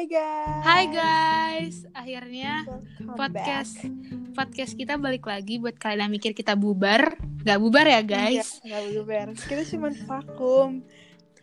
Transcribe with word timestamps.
Hai 0.00 0.08
guys. 0.08 0.64
Hai 0.64 0.84
guys, 0.88 1.76
akhirnya 1.92 2.64
Welcome 2.64 3.20
podcast 3.20 3.84
back. 3.84 4.32
podcast 4.32 4.72
kita 4.72 4.96
balik 4.96 5.28
lagi 5.28 5.60
buat 5.60 5.76
kalian 5.76 6.08
yang 6.08 6.16
mikir 6.16 6.32
kita 6.32 6.56
bubar, 6.56 7.20
gak 7.44 7.60
bubar 7.60 7.84
ya 7.84 8.00
guys? 8.00 8.64
Iya, 8.64 8.80
nggak 8.80 8.96
bubar. 8.96 9.26
Kita 9.36 9.60
cuma 9.68 9.92
vakum. 9.92 10.80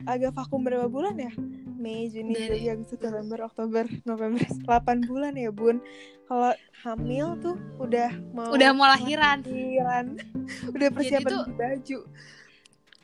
Agak 0.10 0.34
vakum 0.34 0.66
berapa 0.66 0.89
bulan 0.89 1.21
ya? 1.21 1.30
Mei, 1.78 2.10
Juni, 2.10 2.34
Dari- 2.34 2.66
Juli, 2.66 2.74
Agustus, 2.74 2.98
September, 2.98 3.46
Oktober, 3.46 3.86
November. 4.10 4.42
8 4.66 5.05
bulan 5.05 5.38
ya, 5.38 5.54
Bun. 5.54 5.78
Kalau 6.26 6.50
hamil 6.82 7.38
tuh 7.38 7.62
udah 7.78 8.10
mau 8.34 8.50
Udah 8.58 8.74
mau 8.74 8.89
lahiran. 8.89 9.46
lahiran. 9.46 10.18
udah 10.74 10.89
persiapan 10.89 11.30
tuh- 11.30 11.46
baju. 11.54 12.00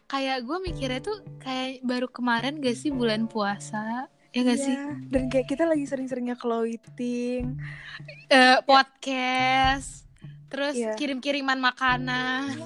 Kayak 0.10 0.50
gue 0.50 0.58
mikirnya 0.66 0.98
tuh 0.98 1.22
kayak 1.38 1.86
baru 1.86 2.10
kemarin 2.10 2.58
gak 2.58 2.74
sih 2.74 2.90
bulan 2.90 3.30
puasa? 3.30 4.10
Ya 4.34 4.42
gak 4.42 4.58
sih? 4.58 4.74
Iya, 4.74 4.98
Dan 5.08 5.24
kayak 5.30 5.46
kita 5.46 5.64
lagi 5.64 5.86
sering-seringnya 5.86 6.34
clothing. 6.34 7.62
Eh, 8.28 8.58
podcast, 8.66 10.10
terus 10.50 10.74
Iya. 10.74 10.98
kirim-kiriman 10.98 11.62
makanan. 11.62 12.58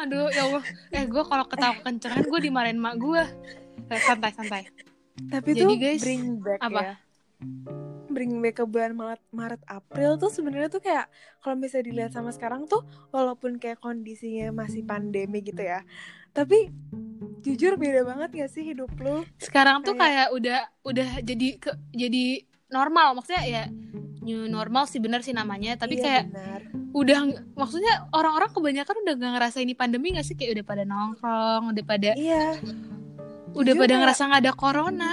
Aduh 0.00 0.32
ya 0.32 0.42
Allah, 0.42 0.64
eh 0.90 1.04
gue 1.04 1.22
kalau 1.22 1.44
ketawa 1.46 1.76
kencengan 1.84 2.24
gue 2.24 2.40
dimarahin 2.40 2.80
mak 2.80 2.96
gue. 2.96 3.22
Eh, 3.86 4.00
santai 4.02 4.32
santai. 4.32 4.62
Tapi 5.20 5.48
Jadi, 5.52 5.60
tuh 5.60 5.76
guys, 5.76 6.02
bring 6.02 6.24
back 6.40 6.58
apa? 6.58 6.80
ya. 6.80 6.94
Bring 8.10 8.42
back 8.42 8.58
ke 8.58 8.64
bulan 8.66 8.92
Maret, 8.92 9.22
Maret 9.30 9.62
April 9.66 10.18
tuh 10.18 10.28
sebenarnya 10.28 10.66
tuh 10.66 10.82
kayak 10.82 11.06
kalau 11.38 11.54
misalnya 11.54 11.86
dilihat 11.86 12.10
sama 12.10 12.34
sekarang 12.34 12.66
tuh 12.66 12.82
walaupun 13.12 13.56
kayak 13.56 13.78
kondisinya 13.78 14.50
masih 14.50 14.82
pandemi 14.82 15.40
gitu 15.40 15.62
ya. 15.62 15.86
Tapi 16.30 16.70
jujur 17.40 17.74
beda 17.74 18.04
banget 18.04 18.30
gak 18.36 18.50
sih 18.50 18.64
hidup 18.64 18.90
lu? 18.96 19.24
Sekarang 19.36 19.80
tuh 19.80 19.94
Kayak- 19.94 20.28
kayak 20.28 20.28
udah 20.32 20.58
udah 20.82 21.08
jadi 21.20 21.48
ke, 21.56 21.70
jadi 21.90 22.24
normal. 22.68 23.14
Maksudnya 23.14 23.42
ya 23.44 23.62
new 24.20 24.46
normal 24.46 24.84
sih 24.84 24.98
bener 24.98 25.20
sih 25.20 25.32
namanya. 25.32 25.74
Tapi 25.74 25.96
Iya, 25.96 26.02
kayak 26.02 26.24
benar. 26.28 26.60
udah 26.92 27.18
maksudnya 27.54 27.94
orang-orang 28.10 28.50
kebanyakan 28.50 28.96
udah 29.00 29.14
gak 29.14 29.32
ngerasa 29.34 29.58
ini 29.58 29.72
pandemi 29.74 30.12
gak 30.12 30.22
sih? 30.22 30.34
Kayak 30.34 30.60
udah 30.60 30.64
pada 30.66 30.84
nongkrong 30.84 31.62
udah 31.72 31.84
pada 31.84 32.10
Iya, 32.14 32.44
udah 33.50 33.62
Jujur 33.66 33.78
pada 33.78 33.88
kayak- 33.88 34.00
ngerasa 34.00 34.22
nggak 34.24 34.42
ada 34.42 34.52
corona. 34.54 35.12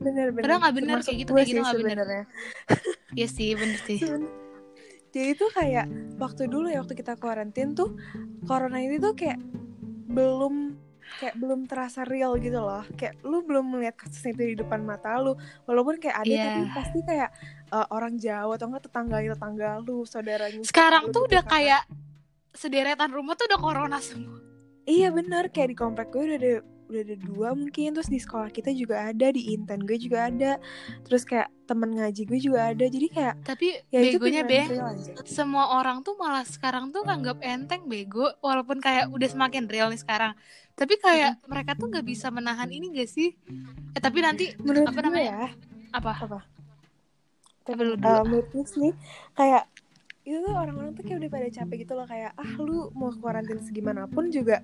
Benar-benar. 0.00 0.42
Padahal 0.42 0.60
nggak 0.60 0.74
benar, 0.74 0.88
Termasuk 0.96 1.06
kayak 1.06 1.20
gitu, 1.20 1.30
kayak 1.30 1.46
gitu 1.46 1.60
nggak 1.60 1.76
sebenarnya. 1.76 2.22
ya 3.20 3.26
sih 3.26 3.50
bener 3.52 3.80
sih. 3.84 3.98
Jadi 5.10 5.30
tuh 5.34 5.50
kayak 5.50 5.86
waktu 6.16 6.42
dulu 6.46 6.66
ya 6.66 6.80
waktu 6.80 6.94
kita 6.94 7.16
karantin 7.16 7.74
tuh 7.74 7.98
corona 8.44 8.78
ini 8.78 8.96
tuh 8.96 9.12
kayak 9.12 9.36
belum 10.10 10.54
kayak 11.10 11.34
belum 11.34 11.60
terasa 11.66 12.02
real 12.04 12.38
gitu 12.38 12.58
loh. 12.58 12.82
Kayak 12.94 13.18
lu 13.22 13.42
belum 13.42 13.66
melihat 13.66 13.94
kasusnya 13.96 14.30
itu 14.32 14.42
di 14.52 14.56
depan 14.58 14.82
mata 14.82 15.14
lu. 15.16 15.34
Walaupun 15.64 15.98
kayak 15.98 16.16
ada 16.20 16.30
Iya. 16.30 16.44
tapi 16.44 16.62
pasti 16.70 16.98
kayak 17.02 17.30
uh, 17.70 17.86
orang 17.90 18.14
jauh 18.14 18.52
atau 18.52 18.66
enggak 18.66 18.84
tetangga 18.86 19.16
tetangga 19.20 19.70
lu, 19.78 20.02
saudaranya. 20.04 20.62
sekarang 20.62 21.10
tuh 21.10 21.24
gitu 21.24 21.34
udah 21.34 21.42
kan. 21.42 21.52
kayak 21.54 21.82
sederetan 22.50 23.10
rumah 23.10 23.34
tuh 23.34 23.46
udah 23.46 23.60
corona 23.60 23.98
semua 23.98 24.42
Iya 24.82 25.14
bener 25.14 25.48
kayak 25.48 25.70
di 25.70 25.76
komplek 25.78 26.10
gue 26.10 26.22
udah 26.24 26.38
ada 26.38 26.54
udah 26.90 27.02
ada 27.06 27.16
dua 27.16 27.48
mungkin 27.54 27.94
terus 27.94 28.10
di 28.10 28.18
sekolah 28.18 28.50
kita 28.50 28.74
juga 28.74 29.06
ada 29.06 29.30
di 29.30 29.54
inten 29.54 29.86
gue 29.86 29.94
juga 29.94 30.26
ada 30.26 30.58
terus 31.06 31.22
kayak 31.22 31.46
temen 31.70 31.94
ngaji 31.94 32.26
gue 32.26 32.38
juga 32.42 32.74
ada. 32.74 32.84
Jadi 32.90 33.06
kayak 33.14 33.34
tapi 33.46 33.78
ya 33.94 34.00
itu 34.02 34.18
begonya 34.18 34.42
be 34.42 34.66
semua 35.22 35.78
orang 35.78 36.02
tuh 36.02 36.18
malah 36.18 36.42
sekarang 36.42 36.90
tuh 36.90 37.06
nganggap 37.06 37.38
enteng 37.46 37.86
bego 37.86 38.26
walaupun 38.42 38.82
kayak 38.82 39.06
udah 39.14 39.28
semakin 39.30 39.70
real 39.70 39.86
nih 39.86 40.02
sekarang. 40.02 40.34
Tapi 40.74 40.98
kayak 40.98 41.38
mereka 41.46 41.78
tuh 41.78 41.86
nggak 41.86 42.02
bisa 42.02 42.26
menahan 42.34 42.66
ini 42.74 42.90
gak 42.90 43.06
sih? 43.06 43.38
Eh 43.94 44.02
tapi 44.02 44.18
nanti 44.18 44.50
menurut 44.58 44.90
apa 44.90 45.00
namanya? 45.06 45.30
ya 45.30 45.40
apa? 45.94 46.12
apa? 46.18 46.40
Dulu? 47.70 47.94
Uh, 48.02 48.22
menurut 48.26 48.48
gue 48.50 48.66
sih 48.66 48.90
kayak 49.38 49.70
itu 50.26 50.42
tuh 50.42 50.52
orang-orang 50.52 50.90
tuh 50.98 51.06
kayak 51.06 51.22
udah 51.22 51.30
pada 51.30 51.48
capek 51.54 51.76
gitu 51.86 51.92
loh. 51.94 52.06
Kayak 52.10 52.34
ah 52.34 52.50
lu 52.58 52.90
mau 52.98 53.14
karantin 53.14 53.62
segimanapun 53.62 54.34
juga 54.34 54.58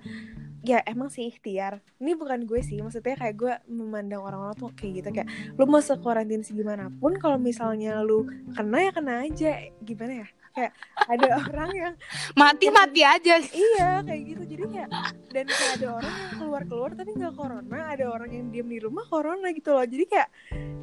ya 0.67 0.83
emang 0.83 1.07
sih 1.07 1.31
ikhtiar 1.31 1.79
ini 2.03 2.11
bukan 2.11 2.43
gue 2.43 2.59
sih 2.59 2.83
maksudnya 2.83 3.15
kayak 3.15 3.35
gue 3.39 3.53
memandang 3.71 4.19
orang-orang 4.19 4.55
tuh 4.59 4.71
kayak 4.75 5.01
gitu. 5.01 5.09
Kayak 5.15 5.29
lu 5.55 5.63
mau 5.63 5.79
sekarantin 5.79 6.43
segimanapun 6.43 7.15
kalau 7.15 7.39
misalnya 7.39 8.03
lu 8.03 8.27
kena 8.51 8.77
ya 8.83 8.91
kena 8.91 9.13
aja. 9.23 9.51
Gimana 9.79 10.27
ya? 10.27 10.27
Kayak 10.51 10.71
ada 11.07 11.27
orang 11.47 11.71
yang 11.71 11.93
mati 12.35 12.67
mati 12.67 13.01
aja. 13.07 13.39
Iya 13.39 14.03
kayak 14.03 14.21
gitu. 14.27 14.43
Jadi 14.43 14.63
kayak 14.67 14.89
dan 15.31 15.45
kayak 15.47 15.71
ada 15.79 15.87
orang 16.03 16.13
yang 16.13 16.35
keluar 16.35 16.63
keluar 16.67 16.91
tapi 16.91 17.11
nggak 17.15 17.35
corona 17.39 17.79
ada 17.87 18.05
orang 18.11 18.29
yang 18.35 18.45
diem 18.51 18.67
di 18.67 18.79
rumah 18.83 19.05
corona 19.07 19.47
gitu 19.55 19.71
loh. 19.71 19.87
Jadi 19.87 20.05
kayak 20.11 20.29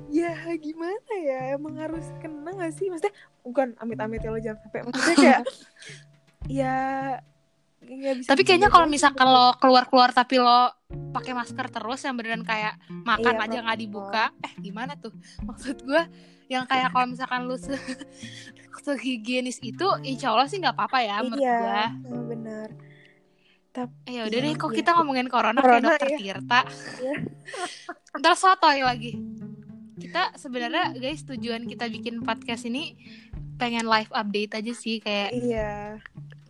ya 0.08 0.32
gimana 0.56 1.12
ya? 1.20 1.60
Emang 1.60 1.76
harus 1.76 2.08
kena 2.24 2.56
gak 2.56 2.72
sih? 2.72 2.88
Maksudnya 2.88 3.14
bukan 3.44 3.76
amit-amit 3.76 4.24
ya 4.24 4.32
lo 4.32 4.40
jangan 4.40 4.58
sampai 4.64 4.80
maksudnya 4.88 5.16
kayak 5.20 5.40
ya 6.60 6.76
bisa 7.86 8.28
tapi 8.32 8.42
kayaknya 8.42 8.68
kalau 8.72 8.86
misalkan 8.88 9.28
lo 9.28 9.54
keluar 9.60 9.84
keluar 9.86 10.10
tapi 10.10 10.40
lo 10.40 10.72
pakai 11.14 11.32
masker 11.36 11.66
terus 11.70 12.00
yang 12.06 12.14
beneran 12.18 12.42
kayak 12.42 12.78
makan 12.90 13.34
Iya, 13.38 13.44
aja 13.46 13.58
nggak 13.64 13.80
dibuka 13.80 14.24
eh 14.42 14.52
gimana 14.58 14.96
tuh 14.98 15.14
maksud 15.42 15.82
gue 15.82 16.02
yang 16.48 16.68
kayak 16.68 16.92
kalau 16.92 17.06
misalkan 17.08 17.48
lu 17.48 17.56
se 17.56 17.74
higienis 19.06 19.64
itu 19.64 19.86
insya 20.04 20.34
Allah 20.34 20.46
sih 20.50 20.60
nggak 20.60 20.76
apa-apa 20.76 20.98
ya 21.00 21.16
menurut 21.24 21.40
iya 21.40 21.56
gue 21.56 21.84
nah, 22.10 22.24
benar 22.24 22.68
Eh, 24.06 24.14
ya 24.14 24.22
udah 24.30 24.38
deh 24.38 24.54
kok 24.54 24.70
iya. 24.70 24.76
kita 24.78 24.90
ngomongin 24.94 25.26
corona, 25.26 25.58
Corona, 25.58 25.98
kayak 25.98 25.98
dokter 25.98 26.08
iya. 26.14 26.18
Tirta. 26.38 26.60
Iya. 27.02 27.14
Ntar 28.22 28.34
sotoy 28.38 28.86
lagi. 28.86 29.18
Kita 29.98 30.30
sebenarnya 30.38 30.94
guys 30.94 31.26
tujuan 31.26 31.66
kita 31.66 31.90
bikin 31.90 32.22
podcast 32.22 32.70
ini 32.70 32.94
pengen 33.58 33.86
live 33.86 34.10
update 34.14 34.52
aja 34.54 34.72
sih 34.74 34.98
kayak 34.98 35.30
iya 35.34 35.98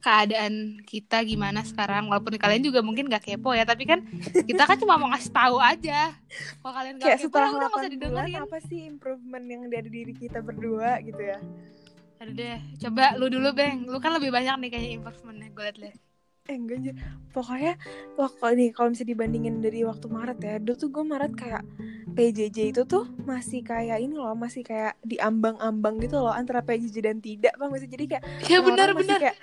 keadaan 0.04 0.84
kita 0.84 1.24
gimana 1.24 1.64
sekarang. 1.64 2.12
Walaupun 2.12 2.36
kalian 2.36 2.60
juga 2.60 2.84
mungkin 2.84 3.08
gak 3.08 3.24
kepo 3.24 3.56
ya 3.56 3.64
tapi 3.64 3.88
kan 3.88 4.04
kita 4.44 4.68
kan 4.68 4.76
cuma 4.76 5.00
mau 5.00 5.08
ngasih 5.16 5.32
tahu 5.32 5.56
aja. 5.56 6.12
Kalau 6.60 6.74
kalian 6.76 6.94
gak 7.00 7.04
kayak 7.08 7.18
kepo 7.24 7.26
setelah 7.32 7.48
ya 7.48 7.56
udah 7.56 7.68
gak 7.68 7.72
usah 7.72 7.72
8 7.72 7.80
bulan 7.80 7.92
didengerin. 7.96 8.36
apa 8.44 8.56
sih 8.68 8.80
improvement 8.84 9.46
yang 9.48 9.62
dari 9.72 9.88
diri 9.88 10.12
kita 10.12 10.44
berdua 10.44 11.00
gitu 11.00 11.22
ya? 11.24 11.40
Aduh 12.20 12.34
deh 12.36 12.60
coba 12.84 13.16
lu 13.16 13.26
dulu 13.32 13.48
beng. 13.56 13.88
Lu 13.88 13.96
kan 13.96 14.12
lebih 14.12 14.28
banyak 14.28 14.54
nih 14.60 14.68
kayaknya 14.68 14.92
improvementnya 15.00 15.48
gue 15.48 15.64
liat-liat. 15.64 15.96
Eh 16.44 16.60
enggak 16.60 16.76
aja 16.84 16.92
Pokoknya 17.32 17.72
waktu 18.20 18.44
ini 18.52 18.66
kalau 18.76 18.92
misalnya 18.92 19.16
dibandingin 19.16 19.64
dari 19.64 19.80
waktu 19.80 20.12
Maret 20.12 20.38
ya 20.44 20.54
Dulu 20.60 20.76
tuh 20.76 20.88
gue 20.92 21.00
Maret 21.00 21.32
kayak 21.32 21.64
PJJ 22.12 22.58
itu 22.68 22.84
tuh 22.84 23.08
masih 23.24 23.64
kayak 23.64 23.96
ini 24.04 24.12
loh 24.12 24.36
Masih 24.36 24.60
kayak 24.60 25.00
diambang-ambang 25.08 25.96
gitu 26.04 26.20
loh 26.20 26.36
Antara 26.36 26.60
PJJ 26.60 26.96
dan 27.00 27.24
tidak 27.24 27.56
Bang. 27.56 27.72
Masih 27.72 27.88
jadi 27.88 28.04
kayak 28.20 28.24
ya 28.44 28.60
benar 28.60 28.92
masih 28.92 29.08
benar. 29.08 29.18
kayak 29.24 29.36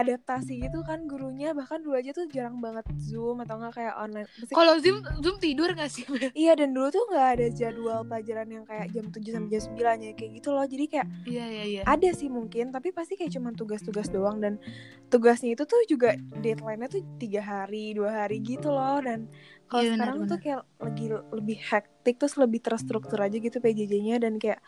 adaptasi 0.00 0.62
gitu 0.62 0.80
kan 0.86 1.04
gurunya 1.10 1.50
Bahkan 1.52 1.82
dulu 1.82 1.98
aja 1.98 2.14
tuh 2.14 2.26
jarang 2.30 2.62
banget 2.62 2.86
Zoom 2.98 3.42
Atau 3.42 3.58
enggak 3.58 3.74
kayak 3.82 3.94
online. 3.98 4.28
Kalau 4.50 4.74
zoom 4.78 5.02
zoom 5.22 5.36
tidur 5.42 5.70
gak 5.74 5.90
sih? 5.90 6.04
Iya 6.32 6.54
dan 6.58 6.74
dulu 6.74 6.88
tuh 6.92 7.04
nggak 7.10 7.28
ada 7.38 7.46
jadwal 7.50 8.00
pelajaran 8.06 8.48
yang 8.48 8.64
kayak 8.64 8.90
jam 8.94 9.10
7 9.10 9.20
sampai 9.34 9.50
jam 9.50 9.62
9 9.74 10.06
ya 10.06 10.12
Kayak 10.14 10.30
gitu 10.40 10.48
loh. 10.54 10.66
Jadi 10.66 10.84
kayak 10.86 11.06
iya 11.26 11.44
iya 11.46 11.64
iya. 11.64 11.82
ada 11.86 12.08
sih 12.14 12.28
mungkin 12.30 12.70
tapi 12.70 12.94
pasti 12.94 13.18
kayak 13.18 13.32
cuma 13.34 13.50
tugas-tugas 13.52 14.08
doang. 14.10 14.38
Dan 14.38 14.62
tugasnya 15.08 15.52
itu 15.56 15.64
tuh 15.64 15.80
juga 15.88 16.14
deadline-nya 16.38 16.88
tuh 16.88 17.02
tiga 17.18 17.40
hari 17.42 17.92
dua 17.96 18.24
hari 18.24 18.40
gitu 18.40 18.70
loh. 18.70 19.00
Dan 19.02 19.28
kalau 19.68 19.84
Iya, 19.84 19.92
sekarang 20.00 20.16
tuh 20.24 20.38
kayak 20.40 20.62
lagi 20.80 21.04
lebih 21.12 21.58
hektik 21.60 22.16
terus 22.16 22.34
lebih 22.40 22.60
terstruktur 22.64 23.20
aja 23.20 23.36
gitu 23.36 23.60
PJJ-nya 23.60 24.16
dan 24.16 24.40
kayak 24.40 24.64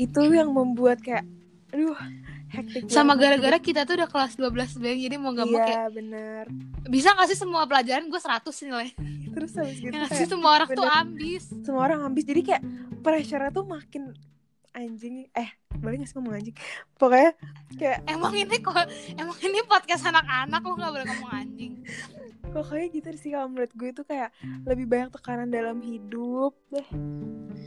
itu 0.00 0.20
yang 0.32 0.56
membuat 0.56 1.04
kayak 1.04 1.28
aduh 1.70 1.94
hektik 2.50 2.90
sama 2.90 3.14
gara-gara 3.14 3.58
kita 3.62 3.86
tuh 3.86 3.94
udah 3.94 4.10
kelas 4.10 4.34
12 4.34 4.82
beng 4.82 4.98
jadi 4.98 5.16
mau 5.22 5.30
gak 5.30 5.46
mau 5.46 5.58
iya 5.62 5.66
kayak 5.70 5.90
bener. 5.94 6.44
Bisa 6.90 7.14
gak 7.14 7.30
sih 7.30 7.38
semua 7.38 7.62
pelajaran 7.70 8.10
gue 8.10 8.20
100 8.20 8.66
nilai 8.66 8.88
terus 9.30 9.54
habis 9.54 9.78
gitu 9.78 9.94
yang 9.94 10.10
kayak 10.10 10.18
sih 10.18 10.26
semua 10.26 10.50
orang 10.58 10.68
tuh 10.74 10.82
bener. 10.82 11.00
ambis. 11.06 11.44
Semua 11.62 11.82
orang 11.86 12.00
habis 12.02 12.24
jadi 12.26 12.40
kayak 12.42 12.62
pressure 13.06 13.46
tuh 13.54 13.64
makin 13.64 14.02
anjing. 14.74 15.30
Eh 15.30 15.48
boleh 15.78 16.02
gak 16.02 16.10
sih 16.10 16.16
ngomong 16.18 16.34
anjing? 16.42 16.56
Pokoknya 16.98 17.30
kayak 17.78 17.98
emang 18.10 18.34
ini 18.34 18.56
kok 18.58 18.76
emang 19.14 19.38
ini 19.46 19.58
podcast 19.70 20.02
anak-anak 20.10 20.60
lo 20.66 20.74
gak 20.74 20.92
boleh 20.98 21.06
ngomong 21.06 21.30
anjing. 21.30 21.72
Pokoknya 22.50 22.86
gitu 22.90 23.08
sih 23.14 23.30
kalau 23.30 23.46
menurut 23.46 23.70
gue 23.78 23.90
tuh 23.94 24.02
kayak 24.02 24.34
lebih 24.66 24.90
banyak 24.90 25.14
tekanan 25.14 25.54
dalam 25.54 25.78
hidup 25.78 26.58
deh. 26.74 26.88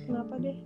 Kenapa 0.03 0.35
deh 0.43 0.59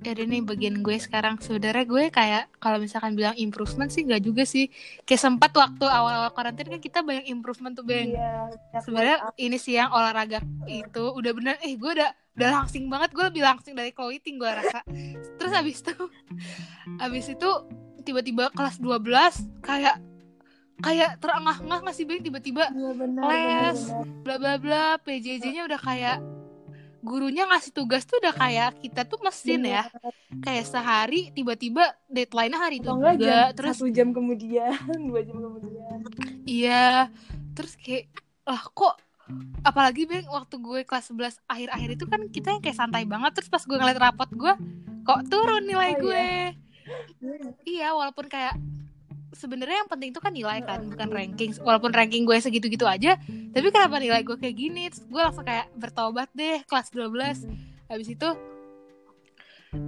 ya 0.00 0.12
nih 0.16 0.40
bagian 0.40 0.80
gue 0.80 0.96
sekarang. 0.96 1.36
Sebenarnya 1.38 1.84
gue 1.84 2.04
kayak 2.08 2.44
kalau 2.56 2.80
misalkan 2.80 3.12
bilang 3.12 3.36
improvement 3.36 3.92
sih 3.92 4.04
gak 4.08 4.24
juga 4.24 4.48
sih. 4.48 4.72
Kayak 5.04 5.20
sempat 5.20 5.52
waktu 5.52 5.84
awal-awal 5.84 6.32
karantina 6.32 6.76
kan 6.76 6.82
kita 6.82 6.98
banyak 7.04 7.28
improvement 7.28 7.76
tuh 7.76 7.84
beng. 7.84 8.16
Iya 8.16 8.48
sebenarnya 8.80 9.16
ini 9.36 9.56
sih 9.60 9.76
yang 9.76 9.92
olahraga 9.92 10.40
itu 10.66 11.04
udah 11.12 11.32
bener. 11.36 11.54
Eh 11.60 11.76
gue 11.76 11.90
udah 11.92 12.10
udah 12.36 12.50
langsing 12.64 12.88
banget. 12.88 13.12
Gue 13.12 13.24
lebih 13.28 13.42
langsing 13.44 13.76
dari 13.76 13.92
clothing 13.92 14.40
gue 14.40 14.50
rasa. 14.50 14.80
Terus 15.36 15.52
habis 15.52 15.84
itu 15.84 15.94
habis 16.96 17.26
itu 17.28 17.50
tiba-tiba 18.00 18.48
kelas 18.56 18.80
12 18.80 19.60
kayak 19.60 20.00
kayak 20.80 21.20
terengah-engah 21.20 21.78
nggak 21.84 21.96
sih 21.96 22.08
beng? 22.08 22.24
Tiba-tiba 22.24 22.72
benar 22.72 23.28
Les. 23.28 23.92
bla 24.24 24.40
bla 24.40 24.56
bla 24.56 24.96
PJJ-nya 25.04 25.68
udah 25.68 25.80
kayak 25.80 26.39
gurunya 27.00 27.48
ngasih 27.48 27.72
tugas 27.72 28.04
tuh 28.04 28.20
udah 28.20 28.32
kayak 28.32 28.80
kita 28.80 29.04
tuh 29.04 29.18
mesin 29.20 29.64
ya. 29.64 29.88
Kayak 30.40 30.66
sehari 30.66 31.32
tiba-tiba 31.32 31.82
deadline-nya 32.06 32.58
hari 32.58 32.76
itu 32.78 32.88
juga 32.88 33.16
jam, 33.16 33.50
terus 33.52 33.76
satu 33.76 33.88
jam 33.88 34.12
kemudian 34.12 34.72
dua 35.08 35.20
jam 35.24 35.36
kemudian. 35.36 35.96
Iya 36.44 37.08
terus 37.52 37.74
kayak 37.76 38.08
lah 38.44 38.62
kok 38.62 38.94
apalagi 39.62 40.04
bang 40.04 40.26
waktu 40.26 40.58
gue 40.58 40.80
kelas 40.82 41.08
11 41.08 41.38
akhir-akhir 41.46 41.88
itu 41.94 42.04
kan 42.04 42.20
kita 42.28 42.48
yang 42.50 42.62
kayak 42.62 42.78
santai 42.78 43.04
banget. 43.04 43.32
Terus 43.36 43.48
pas 43.48 43.62
gue 43.62 43.76
ngeliat 43.76 43.98
rapot 43.98 44.30
gue 44.30 44.52
kok 45.00 45.20
turun 45.26 45.64
nilai 45.64 45.96
Oh, 45.96 45.96
iya. 45.96 46.02
gue? 46.02 46.26
Iya 47.64 47.88
walaupun 47.92 48.26
kayak 48.26 48.54
sebenarnya 49.30 49.86
yang 49.86 49.90
penting 49.90 50.10
itu 50.10 50.20
kan 50.20 50.32
nilai 50.34 50.58
kan 50.66 50.82
bukan 50.90 51.08
ranking 51.10 51.50
walaupun 51.62 51.94
ranking 51.94 52.26
gue 52.26 52.36
segitu-gitu 52.38 52.86
aja 52.86 53.14
tapi 53.50 53.66
kenapa 53.70 53.98
nilai 53.98 54.22
gue 54.22 54.36
kayak 54.38 54.56
gini? 54.56 54.90
Terus 54.90 55.06
gue 55.06 55.22
langsung 55.22 55.46
kayak 55.46 55.70
bertobat 55.74 56.28
deh 56.34 56.62
kelas 56.66 56.90
12 56.94 57.90
habis 57.90 58.08
itu 58.10 58.28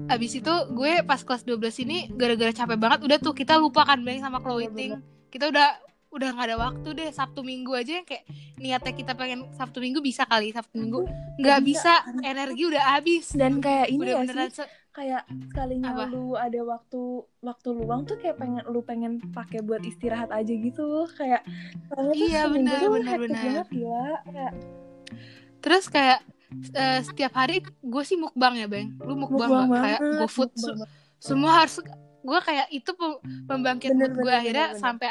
habis 0.07 0.33
itu 0.39 0.55
gue 0.71 0.93
pas 1.03 1.19
kelas 1.19 1.43
12 1.43 1.83
ini 1.83 1.99
gara-gara 2.15 2.55
capek 2.55 2.79
banget 2.79 3.01
udah 3.03 3.19
tuh 3.19 3.35
kita 3.35 3.59
lupa 3.59 3.83
kan 3.83 3.99
bang 4.07 4.23
sama 4.23 4.39
clothing 4.39 5.03
kita 5.31 5.51
udah 5.51 5.75
udah 6.13 6.29
nggak 6.31 6.47
ada 6.47 6.59
waktu 6.61 6.89
deh 6.93 7.09
sabtu 7.09 7.41
minggu 7.41 7.73
aja 7.73 7.93
yang 7.99 8.07
kayak 8.07 8.25
niatnya 8.57 8.93
kita 8.93 9.13
pengen 9.13 9.49
sabtu 9.51 9.81
minggu 9.81 9.99
bisa 9.99 10.29
kali 10.29 10.53
sabtu 10.53 10.77
minggu 10.77 11.09
nggak 11.41 11.61
bisa 11.65 12.05
energi 12.23 12.63
udah 12.69 12.85
habis 12.95 13.33
dan 13.33 13.59
kayak 13.59 13.89
ini 13.89 13.99
udah 13.99 14.13
ya 14.13 14.21
beneran 14.23 14.51
sih 14.53 14.69
kayak 14.93 15.25
sekalinya 15.49 15.89
Apa? 15.97 16.05
lu 16.13 16.37
ada 16.37 16.61
waktu 16.63 17.01
waktu 17.41 17.69
luang 17.73 18.05
tuh 18.05 18.21
kayak 18.21 18.37
pengen 18.37 18.61
lu 18.69 18.85
pengen 18.85 19.25
pakai 19.33 19.65
buat 19.65 19.81
istirahat 19.83 20.29
aja 20.29 20.53
gitu 20.53 21.09
kayak 21.17 21.41
Iya, 22.13 22.53
benar, 22.53 22.85
benar, 22.85 23.17
benar. 23.17 23.65
gila 23.73 24.21
kayak 24.23 24.53
terus 25.65 25.89
kayak 25.89 26.21
eh, 26.77 27.01
setiap 27.01 27.33
hari 27.33 27.65
gue 27.65 28.05
sih 28.05 28.21
mukbang 28.21 28.61
ya 28.61 28.69
bang 28.69 28.93
lu 29.01 29.17
mukbang, 29.17 29.49
mukbang 29.49 29.69
kayak 29.73 30.01
su- 30.29 30.45
banget. 30.45 30.89
semua 31.17 31.51
harus 31.57 31.81
gue 32.23 32.41
kayak 32.45 32.67
itu 32.69 32.91
pem- 32.93 33.21
pembangkit 33.49 33.91
Bener, 33.91 34.13
mood 34.13 34.21
gue 34.21 34.33
akhirnya 34.33 34.67
bener, 34.69 34.77
bener. 34.77 34.83
sampai 34.85 35.11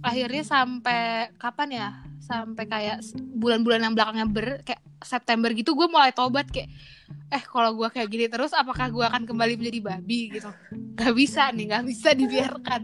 akhirnya 0.00 0.42
sampai 0.46 1.30
kapan 1.36 1.68
ya? 1.72 1.88
Sampai 2.22 2.66
kayak 2.66 3.06
bulan-bulan 3.16 3.86
yang 3.86 3.94
belakangnya 3.94 4.26
ber 4.26 4.46
kayak 4.66 4.82
September 5.04 5.52
gitu 5.52 5.76
gue 5.76 5.86
mulai 5.86 6.10
tobat 6.10 6.48
kayak 6.48 6.72
eh 7.30 7.44
kalau 7.44 7.76
gue 7.78 7.86
kayak 7.92 8.08
gini 8.10 8.26
terus 8.26 8.50
apakah 8.50 8.90
gue 8.90 9.04
akan 9.04 9.22
kembali 9.28 9.54
menjadi 9.60 9.80
babi? 9.82 10.20
gitu. 10.34 10.50
Nggak 10.96 11.12
bisa 11.14 11.52
nih 11.52 11.64
nggak 11.70 11.84
bisa 11.86 12.08
dibiarkan. 12.16 12.80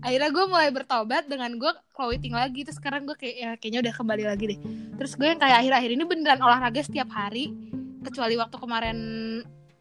Akhirnya 0.00 0.30
gue 0.32 0.44
mulai 0.48 0.68
bertobat 0.72 1.28
dengan 1.28 1.52
gue 1.60 1.72
clothing 1.92 2.34
lagi 2.34 2.64
terus 2.64 2.80
sekarang 2.80 3.04
gue 3.04 3.14
kayak 3.14 3.36
ya, 3.36 3.50
kayaknya 3.60 3.80
udah 3.90 3.94
kembali 3.94 4.24
lagi 4.26 4.44
deh. 4.56 4.58
Terus 4.96 5.12
gue 5.14 5.26
yang 5.28 5.40
kayak 5.40 5.56
akhir-akhir 5.60 5.90
ini 5.92 6.04
beneran 6.08 6.40
olahraga 6.40 6.80
setiap 6.80 7.08
hari 7.12 7.52
kecuali 8.00 8.34
waktu 8.40 8.56
kemarin 8.56 8.98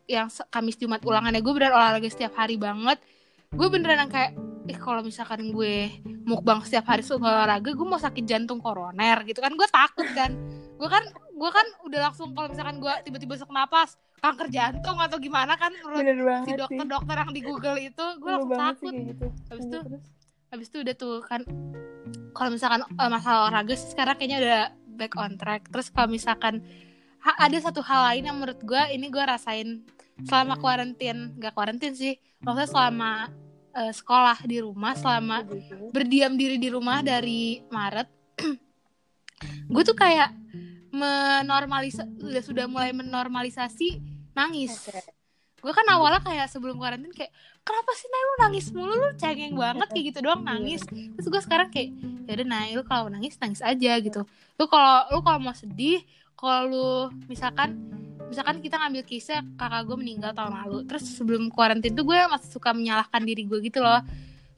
yang 0.09 0.27
Kamis 0.49 0.75
Jumat 0.75 1.05
ulangannya 1.05 1.39
gue 1.39 1.53
beneran 1.55 1.73
olahraga 1.73 2.09
setiap 2.11 2.35
hari 2.35 2.59
banget. 2.59 2.99
Gue 3.55 3.71
beneran 3.71 4.05
yang 4.05 4.11
kayak 4.11 4.48
eh 4.69 4.77
kalau 4.77 5.01
misalkan 5.01 5.49
gue 5.49 5.89
mukbang 6.23 6.61
setiap 6.61 6.93
hari 6.93 7.01
suka 7.01 7.25
olahraga 7.25 7.73
gue 7.73 7.87
mau 7.87 7.97
sakit 7.97 8.23
jantung 8.29 8.61
koroner 8.61 9.25
gitu 9.25 9.41
kan. 9.41 9.51
Gue 9.57 9.65
takut 9.65 10.05
kan. 10.13 10.31
Gue 10.77 10.85
kan 10.87 11.03
gue 11.09 11.49
kan 11.49 11.65
udah 11.89 11.99
langsung 12.09 12.37
kalau 12.37 12.53
misalkan 12.53 12.77
gue 12.77 12.93
tiba-tiba 13.03 13.33
sesak 13.33 13.49
napas 13.49 13.97
kanker 14.19 14.51
jantung 14.51 14.99
atau 14.99 15.15
gimana 15.15 15.55
kan 15.55 15.71
menurut 15.71 16.03
bener 16.03 16.17
si 16.19 16.23
banget 16.27 16.45
sih. 16.45 16.59
dokter-dokter 16.59 17.15
yang 17.15 17.31
di 17.31 17.41
Google 17.41 17.77
itu 17.79 18.05
gue 18.19 18.31
langsung 18.31 18.51
sih 18.51 18.59
takut. 18.59 18.91
kayak 18.91 19.07
gitu. 19.09 19.25
Habis 19.49 19.63
itu 19.65 19.77
Terus, 19.79 20.03
habis 20.51 20.67
itu 20.67 20.77
udah 20.83 20.95
tuh 20.99 21.15
kan 21.23 21.41
kalau 22.35 22.49
misalkan 22.51 22.81
eh, 22.85 23.09
masalah 23.09 23.39
olahraga 23.47 23.73
sih 23.73 23.89
sekarang 23.89 24.15
kayaknya 24.19 24.37
udah 24.43 24.61
back 24.99 25.13
on 25.15 25.33
track. 25.39 25.61
Terus 25.71 25.87
kalau 25.89 26.11
misalkan 26.11 26.61
ha- 27.23 27.39
ada 27.39 27.57
satu 27.57 27.79
hal 27.79 28.01
lain 28.11 28.23
yang 28.27 28.35
menurut 28.37 28.59
gue 28.59 28.83
ini 28.91 29.07
gue 29.07 29.23
rasain 29.23 29.87
selama 30.27 30.59
kuarantin 30.59 31.31
gak 31.39 31.55
kuarantin 31.55 31.95
sih 31.95 32.19
maksudnya 32.43 32.67
selama 32.67 33.31
eh, 33.79 33.93
sekolah 33.95 34.43
di 34.43 34.59
rumah 34.59 34.93
selama 34.93 35.47
gitu. 35.47 35.89
berdiam 35.95 36.35
diri 36.35 36.59
di 36.59 36.67
rumah 36.67 36.99
dari 36.99 37.63
Maret. 37.71 38.07
Gue 39.71 39.83
tuh 39.87 39.95
kayak 39.95 40.35
menormalisa 40.91 42.03
udah 42.19 42.43
sudah 42.43 42.65
mulai 42.67 42.91
menormalisasi 42.91 44.01
nangis. 44.35 44.89
Gue 45.59 45.73
kan 45.75 45.83
awalnya 45.91 46.23
kayak 46.23 46.47
sebelum 46.47 46.79
karantin 46.79 47.11
kayak 47.11 47.31
kenapa 47.67 47.91
sih 47.95 48.07
Nay 48.07 48.23
lu 48.23 48.35
nangis 48.39 48.65
mulu? 48.71 48.93
Lu 48.95 49.09
cengeng 49.19 49.55
banget 49.55 49.87
kayak 49.91 50.05
gitu 50.11 50.19
doang 50.23 50.43
nangis. 50.43 50.81
Terus 50.87 51.27
gue 51.27 51.41
sekarang 51.43 51.67
kayak 51.71 51.89
ya 52.27 52.31
udah 52.39 52.47
Nay 52.47 52.69
lu 52.75 52.83
kalau 52.87 53.11
nangis 53.11 53.35
nangis 53.39 53.59
aja 53.63 53.91
gitu. 53.99 54.23
Lu 54.55 54.65
kalau 54.71 55.07
lu 55.11 55.19
kalau 55.19 55.39
mau 55.39 55.55
sedih 55.55 56.03
kalau 56.39 56.61
lu 56.67 56.89
misalkan 57.27 57.75
misalkan 58.29 58.61
kita 58.61 58.77
ngambil 58.77 59.03
kisah 59.03 59.41
kakak 59.57 59.81
gue 59.89 59.97
meninggal 59.97 60.31
tahun 60.37 60.53
lalu 60.63 60.85
terus 60.85 61.03
sebelum 61.17 61.49
karantin 61.49 61.97
tuh 61.97 62.05
gue 62.05 62.17
masih 62.29 62.49
suka 62.53 62.71
menyalahkan 62.71 63.21
diri 63.25 63.43
gue 63.49 63.59
gitu 63.65 63.81
loh. 63.81 63.99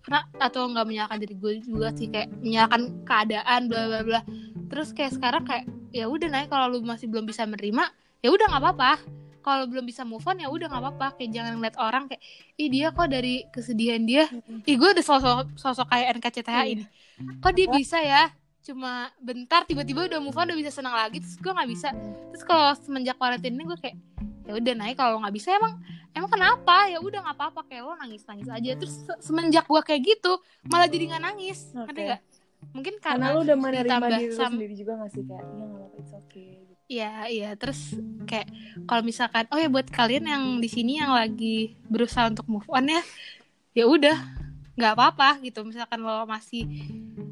Karena 0.02 0.26
atau 0.42 0.68
nggak 0.68 0.86
menyalahkan 0.86 1.20
diri 1.24 1.36
gue 1.40 1.52
juga 1.64 1.94
sih 1.96 2.12
kayak 2.12 2.30
menyalahkan 2.44 2.82
keadaan 3.08 3.62
bla 3.72 3.82
bla 3.88 4.02
bla. 4.04 4.22
Terus 4.68 4.92
kayak 4.92 5.12
sekarang 5.16 5.44
kayak 5.48 5.66
ya 5.96 6.06
udah 6.12 6.28
Nay 6.28 6.46
kalau 6.52 6.76
lu 6.76 6.84
masih 6.84 7.08
belum 7.08 7.24
bisa 7.24 7.48
menerima 7.48 7.88
ya 8.20 8.30
udah 8.30 8.46
nggak 8.52 8.62
apa-apa. 8.62 8.94
Kalau 9.42 9.66
belum 9.66 9.90
bisa 9.90 10.06
move 10.06 10.22
on 10.28 10.38
ya 10.38 10.52
udah 10.52 10.68
nggak 10.70 10.84
apa-apa. 10.84 11.08
Kayak 11.18 11.32
jangan 11.34 11.52
ngeliat 11.58 11.78
orang 11.80 12.04
kayak 12.12 12.22
ih 12.60 12.70
dia 12.70 12.88
kok 12.92 13.08
dari 13.10 13.46
kesedihan 13.50 14.02
dia. 14.04 14.26
Ih 14.68 14.76
gue 14.76 14.90
udah 14.92 15.06
sosok 15.06 15.56
sosok 15.56 15.88
kayak 15.90 16.20
NKCTH 16.20 16.58
ini. 16.66 16.86
Kok 17.40 17.54
dia 17.54 17.68
bisa 17.70 17.98
ya 18.02 18.34
cuma 18.62 19.10
bentar 19.18 19.66
tiba-tiba 19.66 20.06
udah 20.06 20.20
move 20.22 20.38
on 20.38 20.46
udah 20.54 20.60
bisa 20.60 20.70
senang 20.70 20.94
lagi 20.94 21.18
terus 21.18 21.36
gue 21.42 21.50
nggak 21.50 21.70
bisa 21.70 21.90
terus 22.30 22.44
kalau 22.46 22.78
semenjak 22.78 23.18
karantina 23.18 23.58
ini 23.58 23.66
gue 23.66 23.80
kayak 23.82 23.98
ya 24.46 24.54
udah 24.58 24.74
naik 24.78 24.98
kalau 24.98 25.18
nggak 25.18 25.34
bisa 25.34 25.54
emang 25.58 25.82
emang 26.14 26.30
kenapa 26.30 26.86
ya 26.90 27.02
udah 27.02 27.20
nggak 27.26 27.38
apa-apa 27.42 27.62
kayak 27.66 27.82
lo 27.90 27.98
nangis 27.98 28.22
nangis 28.30 28.50
aja 28.50 28.72
terus 28.78 28.94
se- 29.02 29.22
semenjak 29.22 29.66
gue 29.66 29.82
kayak 29.82 30.02
gitu 30.06 30.38
malah 30.70 30.86
jadi 30.86 31.04
nggak 31.10 31.24
nangis 31.26 31.60
Oke. 31.74 31.90
ngerti 31.90 32.02
nggak 32.06 32.22
mungkin 32.78 32.94
karena 33.02 33.26
karena 33.34 33.38
lu 33.38 33.40
udah 33.42 33.58
menerima 33.58 34.08
diri 34.22 34.34
sam- 34.38 34.54
sendiri 34.54 34.74
juga 34.78 34.94
gak 35.02 35.10
sih 35.10 35.24
kayak 35.26 35.42
iya 35.42 35.66
nggak 35.66 35.80
apa-apa 35.82 35.98
it's 35.98 36.14
okay 36.14 36.50
gitu. 36.62 36.72
Iya, 36.92 37.14
iya. 37.32 37.50
Terus 37.56 37.96
kayak 38.28 38.52
kalau 38.84 39.00
misalkan 39.00 39.48
oh 39.48 39.56
ya 39.56 39.72
buat 39.72 39.88
kalian 39.88 40.28
yang 40.28 40.44
di 40.60 40.68
sini 40.68 41.00
yang 41.00 41.16
lagi 41.16 41.80
berusaha 41.88 42.28
untuk 42.28 42.44
move 42.52 42.68
on 42.68 42.84
ya, 42.84 43.00
ya 43.72 43.88
udah 43.88 44.20
nggak 44.76 45.00
apa-apa 45.00 45.40
gitu. 45.40 45.64
Misalkan 45.64 46.04
lo 46.04 46.28
masih 46.28 46.68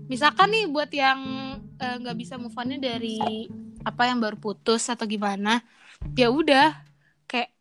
misalkan 0.09 0.49
nih 0.49 0.65
buat 0.67 0.89
yang 0.89 1.19
eh, 1.77 1.95
nggak 2.01 2.17
bisa 2.17 2.35
move 2.35 2.57
onnya 2.57 2.81
dari 2.81 3.47
apa 3.85 4.11
yang 4.11 4.19
baru 4.19 4.35
putus 4.35 4.91
atau 4.91 5.07
gimana, 5.07 5.63
ya 6.17 6.27
udah 6.27 6.75
kayak 7.23 7.55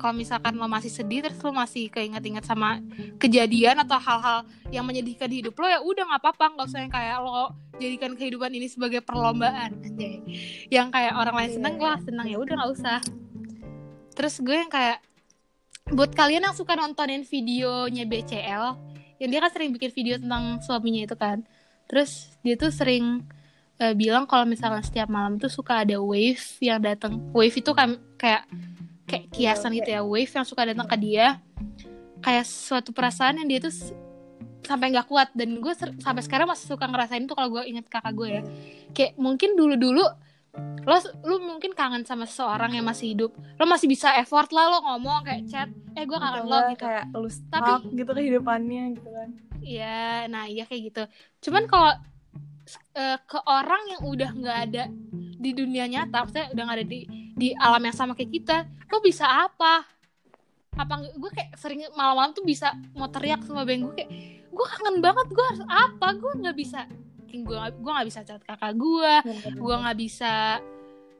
kalau 0.00 0.16
misalkan 0.16 0.56
lo 0.56 0.64
masih 0.64 0.88
sedih 0.88 1.20
terus 1.20 1.38
lo 1.44 1.52
masih 1.52 1.92
keinget-inget 1.92 2.42
sama 2.48 2.80
kejadian 3.20 3.84
atau 3.84 4.00
hal-hal 4.00 4.48
yang 4.72 4.82
menyedihkan 4.88 5.28
di 5.28 5.44
hidup 5.44 5.52
lo 5.60 5.68
ya 5.68 5.84
udah 5.84 6.08
nggak 6.08 6.20
apa-apa 6.24 6.44
nggak 6.56 6.66
usah 6.72 6.80
yang 6.80 6.92
kayak 6.92 7.16
lo 7.20 7.52
jadikan 7.76 8.16
kehidupan 8.16 8.48
ini 8.48 8.66
sebagai 8.66 9.04
perlombaan 9.04 9.76
anjay 9.84 10.24
yang 10.74 10.88
kayak 10.88 11.12
orang 11.12 11.36
lain 11.36 11.52
seneng 11.52 11.74
Iya. 11.76 11.84
lah 11.84 11.98
seneng 12.00 12.26
ya 12.32 12.36
udah 12.40 12.54
nggak 12.56 12.72
usah 12.80 12.98
terus 14.16 14.34
gue 14.40 14.56
yang 14.56 14.72
kayak 14.72 15.04
buat 15.92 16.16
kalian 16.16 16.48
yang 16.48 16.56
suka 16.56 16.78
nontonin 16.80 17.26
videonya 17.26 18.08
BCL 18.08 18.64
yang 19.20 19.28
dia 19.28 19.40
kan 19.44 19.52
sering 19.52 19.76
bikin 19.76 19.90
video 19.92 20.16
tentang 20.16 20.64
suaminya 20.64 21.04
itu 21.04 21.16
kan 21.18 21.44
terus 21.90 22.30
dia 22.46 22.54
tuh 22.54 22.70
sering 22.70 23.26
eh, 23.82 23.92
bilang 23.98 24.30
kalau 24.30 24.46
misalnya 24.46 24.86
setiap 24.86 25.10
malam 25.10 25.42
tuh 25.42 25.50
suka 25.50 25.82
ada 25.82 25.98
wave 25.98 26.40
yang 26.62 26.78
datang 26.78 27.18
wave 27.34 27.58
itu 27.58 27.74
kan 27.74 27.98
kayak 28.14 28.46
kayak 29.10 29.26
kiasan 29.34 29.74
gitu 29.74 29.90
ya. 29.90 30.00
Wave 30.06 30.30
yang 30.30 30.46
suka 30.46 30.62
datang 30.62 30.86
ke 30.86 30.96
dia. 31.02 31.42
Kayak 32.22 32.46
suatu 32.46 32.94
perasaan 32.94 33.42
yang 33.42 33.48
dia 33.50 33.58
tuh 33.58 33.74
sampai 34.62 34.94
nggak 34.94 35.10
kuat. 35.10 35.34
Dan 35.34 35.58
gue 35.58 35.74
sampai 35.74 36.22
sekarang 36.22 36.46
masih 36.46 36.70
suka 36.70 36.86
ngerasain 36.86 37.26
tuh 37.26 37.34
kalau 37.34 37.58
gue 37.58 37.66
inget 37.66 37.90
kakak 37.90 38.14
gue 38.14 38.28
ya. 38.30 38.42
Kayak 38.94 39.12
mungkin 39.18 39.58
dulu 39.58 39.74
dulu 39.74 40.06
lo 40.58 40.96
lu 41.22 41.36
mungkin 41.38 41.70
kangen 41.76 42.02
sama 42.02 42.26
seseorang 42.26 42.74
yang 42.74 42.82
masih 42.82 43.14
hidup 43.14 43.30
lo 43.36 43.64
masih 43.68 43.86
bisa 43.86 44.10
effort 44.18 44.50
lah 44.50 44.66
lo 44.66 44.78
ngomong 44.82 45.22
kayak 45.22 45.46
chat 45.46 45.68
eh 45.94 46.02
gue 46.02 46.18
kangen 46.18 46.44
lo 46.44 46.58
gitu 46.72 46.82
kayak 46.82 47.04
lu 47.14 47.30
stuck 47.30 47.62
Tapi- 47.62 47.94
gitu 47.94 48.10
kehidupannya 48.10 48.82
gitu 48.98 49.10
kan 49.10 49.30
Iya, 49.60 50.24
nah 50.32 50.48
iya 50.48 50.64
kayak 50.64 50.82
gitu. 50.88 51.02
Cuman 51.44 51.68
kalau 51.68 51.92
eh, 52.96 53.18
ke 53.28 53.38
orang 53.44 53.92
yang 53.92 54.02
udah 54.08 54.30
nggak 54.32 54.58
ada 54.72 54.84
di 55.36 55.50
dunia 55.52 55.84
nyata, 55.84 56.24
maksudnya 56.24 56.48
udah 56.56 56.62
nggak 56.64 56.78
ada 56.80 56.88
di 56.88 57.00
di 57.36 57.48
alam 57.56 57.84
yang 57.84 57.92
sama 57.92 58.16
kayak 58.16 58.32
kita, 58.32 58.56
lo 58.88 59.04
bisa 59.04 59.28
apa? 59.28 59.84
Apa 60.76 60.92
gue 61.12 61.30
kayak 61.36 61.60
sering 61.60 61.84
malam-malam 61.92 62.32
tuh 62.32 62.40
bisa 62.40 62.72
mau 62.96 63.12
teriak 63.12 63.44
sama 63.44 63.68
beng 63.68 63.84
gue 63.84 63.94
kayak 64.00 64.10
gue 64.48 64.66
kangen 64.72 65.04
banget 65.04 65.28
gue 65.28 65.44
harus 65.44 65.62
apa? 65.68 66.08
Gue 66.16 66.32
nggak 66.40 66.56
bisa, 66.56 66.80
gue 67.32 67.56
gue 67.56 67.90
nggak 67.94 68.08
bisa 68.10 68.20
chat 68.26 68.42
kakak 68.42 68.74
gue, 68.74 69.12
gue 69.54 69.74
nggak 69.78 69.98
bisa 69.98 70.58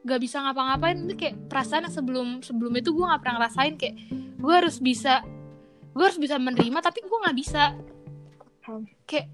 nggak 0.04 0.20
bisa 0.20 0.36
ngapa-ngapain. 0.40 0.96
Itu 1.04 1.14
kayak 1.16 1.36
perasaan 1.48 1.86
yang 1.88 1.94
sebelum 1.94 2.28
sebelum 2.40 2.72
itu 2.76 2.90
gue 2.92 3.04
nggak 3.04 3.20
pernah 3.20 3.34
ngerasain. 3.40 3.74
Kayak 3.76 3.96
gue 4.40 4.54
harus 4.54 4.76
bisa 4.80 5.24
gue 5.90 6.04
harus 6.04 6.20
bisa 6.20 6.36
menerima 6.40 6.78
tapi 6.80 7.04
gue 7.04 7.18
nggak 7.26 7.36
bisa. 7.36 7.76
Kayak 9.04 9.28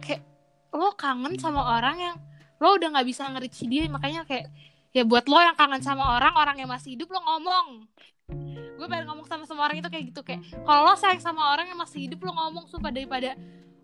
kayak 0.00 0.22
lo 0.72 0.94
kangen 0.96 1.36
sama 1.36 1.76
orang 1.76 1.96
yang 1.98 2.16
lo 2.60 2.76
udah 2.76 2.88
nggak 2.92 3.06
bisa 3.08 3.28
nge-reach 3.28 3.60
dia. 3.68 3.84
Makanya 3.90 4.24
kayak 4.24 4.48
ya 4.90 5.06
buat 5.06 5.28
lo 5.28 5.38
yang 5.38 5.56
kangen 5.56 5.82
sama 5.84 6.18
orang 6.18 6.34
orang 6.34 6.56
yang 6.58 6.70
masih 6.70 6.96
hidup 6.96 7.12
lo 7.12 7.20
ngomong. 7.20 7.66
Gue 8.80 8.88
pengen 8.88 9.12
ngomong 9.12 9.28
sama 9.28 9.44
semua 9.44 9.68
orang 9.68 9.84
itu 9.84 9.90
kayak 9.92 10.04
gitu. 10.08 10.20
Kayak 10.24 10.40
kalau 10.64 10.88
lo 10.88 10.96
sayang 10.96 11.20
sama 11.20 11.52
orang 11.52 11.68
yang 11.68 11.76
masih 11.76 12.08
hidup 12.08 12.24
lo 12.24 12.32
ngomong. 12.32 12.64
Supaya 12.64 12.96
daripada 12.96 13.36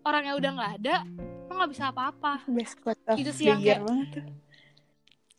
orang 0.07 0.23
yang 0.31 0.35
udah 0.41 0.51
nggak 0.57 0.73
ada 0.81 0.95
nggak 1.57 1.71
bisa 1.71 1.85
apa-apa 1.87 2.45
best 2.47 2.77
of 2.79 3.15
Itu 3.15 3.31
sih 3.31 3.45
yang 3.45 3.59
kayak- 3.59 3.81
banget 3.81 4.07
tuh. 4.13 4.25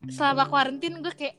selama 0.08 0.46
karantin 0.46 0.94
gue 0.98 1.10
kayak 1.10 1.36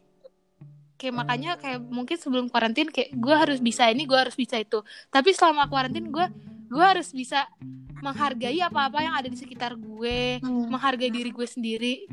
kayak 0.96 1.16
makanya 1.16 1.52
kayak 1.56 1.80
mungkin 1.82 2.16
sebelum 2.16 2.46
karantin 2.48 2.88
kayak 2.88 3.14
gue 3.14 3.32
harus 3.34 3.60
bisa 3.60 3.88
ini 3.88 4.04
gue 4.04 4.16
harus 4.16 4.36
bisa 4.36 4.56
itu 4.56 4.80
tapi 5.08 5.32
selama 5.32 5.64
karantin 5.66 6.08
gue 6.08 6.26
gue 6.68 6.86
harus 6.86 7.10
bisa 7.10 7.48
menghargai 7.98 8.60
apa-apa 8.62 9.00
yang 9.00 9.14
ada 9.14 9.26
di 9.26 9.36
sekitar 9.36 9.74
gue 9.74 10.40
Hmm. 10.40 10.68
menghargai 10.68 11.08
diri 11.08 11.30
gue 11.30 11.44
sendiri 11.46 12.04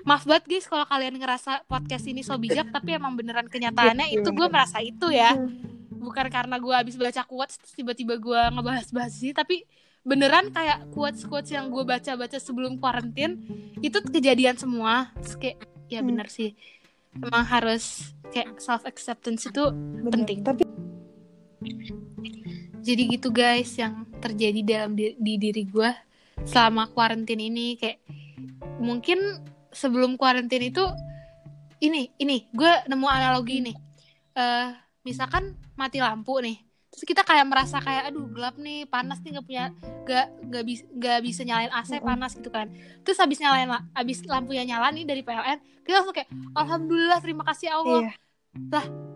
maaf 0.00 0.24
banget 0.24 0.48
guys 0.48 0.66
kalau 0.66 0.82
kalian 0.84 1.14
ngerasa 1.14 1.62
podcast 1.64 2.02
ini 2.04 2.20
so 2.20 2.34
bijak 2.34 2.66
tapi 2.68 2.94
emang 2.94 3.14
beneran 3.14 3.46
kenyataannya 3.46 4.10
Iya, 4.10 4.16
itu 4.16 4.28
gue 4.28 4.46
merasa 4.48 4.80
itu 4.80 5.06
ya 5.08 5.34
Hmm. 5.34 5.54
bukan 5.92 6.26
karena 6.28 6.56
gue 6.56 6.74
habis 6.74 6.96
baca 6.96 7.22
quotes 7.22 7.56
terus 7.56 7.74
tiba-tiba 7.74 8.16
gue 8.16 8.40
ngebahas-bahas 8.50 9.12
sih 9.12 9.30
tapi 9.30 9.62
beneran 10.00 10.48
kayak 10.50 10.88
quotes-quotes 10.90 11.52
yang 11.52 11.68
gue 11.68 11.84
baca-baca 11.84 12.40
sebelum 12.40 12.80
karantin 12.80 13.36
itu 13.80 14.00
kejadian 14.00 14.56
semua 14.56 15.12
Terus 15.20 15.36
kayak 15.36 15.56
ya 15.86 16.00
Hmm. 16.00 16.08
bener 16.14 16.28
sih 16.30 16.54
emang 17.12 17.44
harus 17.44 18.14
kayak 18.30 18.56
self 18.62 18.86
acceptance 18.86 19.44
itu 19.44 19.64
Bener. 19.68 20.12
penting. 20.14 20.38
tapi 20.46 20.62
jadi 22.80 23.02
gitu 23.12 23.28
guys 23.28 23.76
yang 23.76 24.08
terjadi 24.22 24.60
dalam 24.64 24.96
di, 24.96 25.12
di 25.18 25.36
diri 25.36 25.66
gue 25.66 25.90
selama 26.46 26.88
karantin 26.94 27.36
ini 27.36 27.76
kayak 27.76 28.00
mungkin 28.80 29.20
sebelum 29.68 30.16
karantin 30.16 30.64
itu 30.64 30.84
ini 31.80 32.08
ini 32.16 32.48
gue 32.52 32.72
nemu 32.88 33.06
analogi 33.06 33.60
nih 33.60 33.76
eh 34.32 34.68
misalkan 35.04 35.56
mati 35.76 36.00
lampu 36.00 36.40
nih 36.40 36.56
terus 37.00 37.08
kita 37.08 37.24
kayak 37.24 37.48
merasa 37.48 37.80
kayak 37.80 38.12
aduh 38.12 38.28
gelap 38.28 38.54
nih 38.54 38.84
panas 38.84 39.16
nih 39.18 39.32
nggak 39.32 39.46
punya 39.46 39.64
nggak 40.04 40.26
nggak 40.44 40.64
bisa 40.66 40.82
nggak 40.92 41.18
bisa 41.24 41.40
nyalain 41.42 41.72
AC 41.72 41.90
panas 41.98 42.36
gitu 42.36 42.52
kan. 42.52 42.68
Terus 43.00 43.16
habis 43.16 43.40
nyalain 43.40 43.64
la- 43.66 43.88
habis 43.94 44.20
lampunya 44.22 44.68
nyala 44.68 44.92
nih 44.92 45.08
dari 45.08 45.24
PLN 45.24 45.56
kita 45.80 45.96
langsung 45.96 46.12
kayak 46.12 46.28
alhamdulillah 46.52 47.16
terima 47.18 47.40
kasih 47.42 47.72
Allah. 47.72 48.04
Iya. 48.04 48.12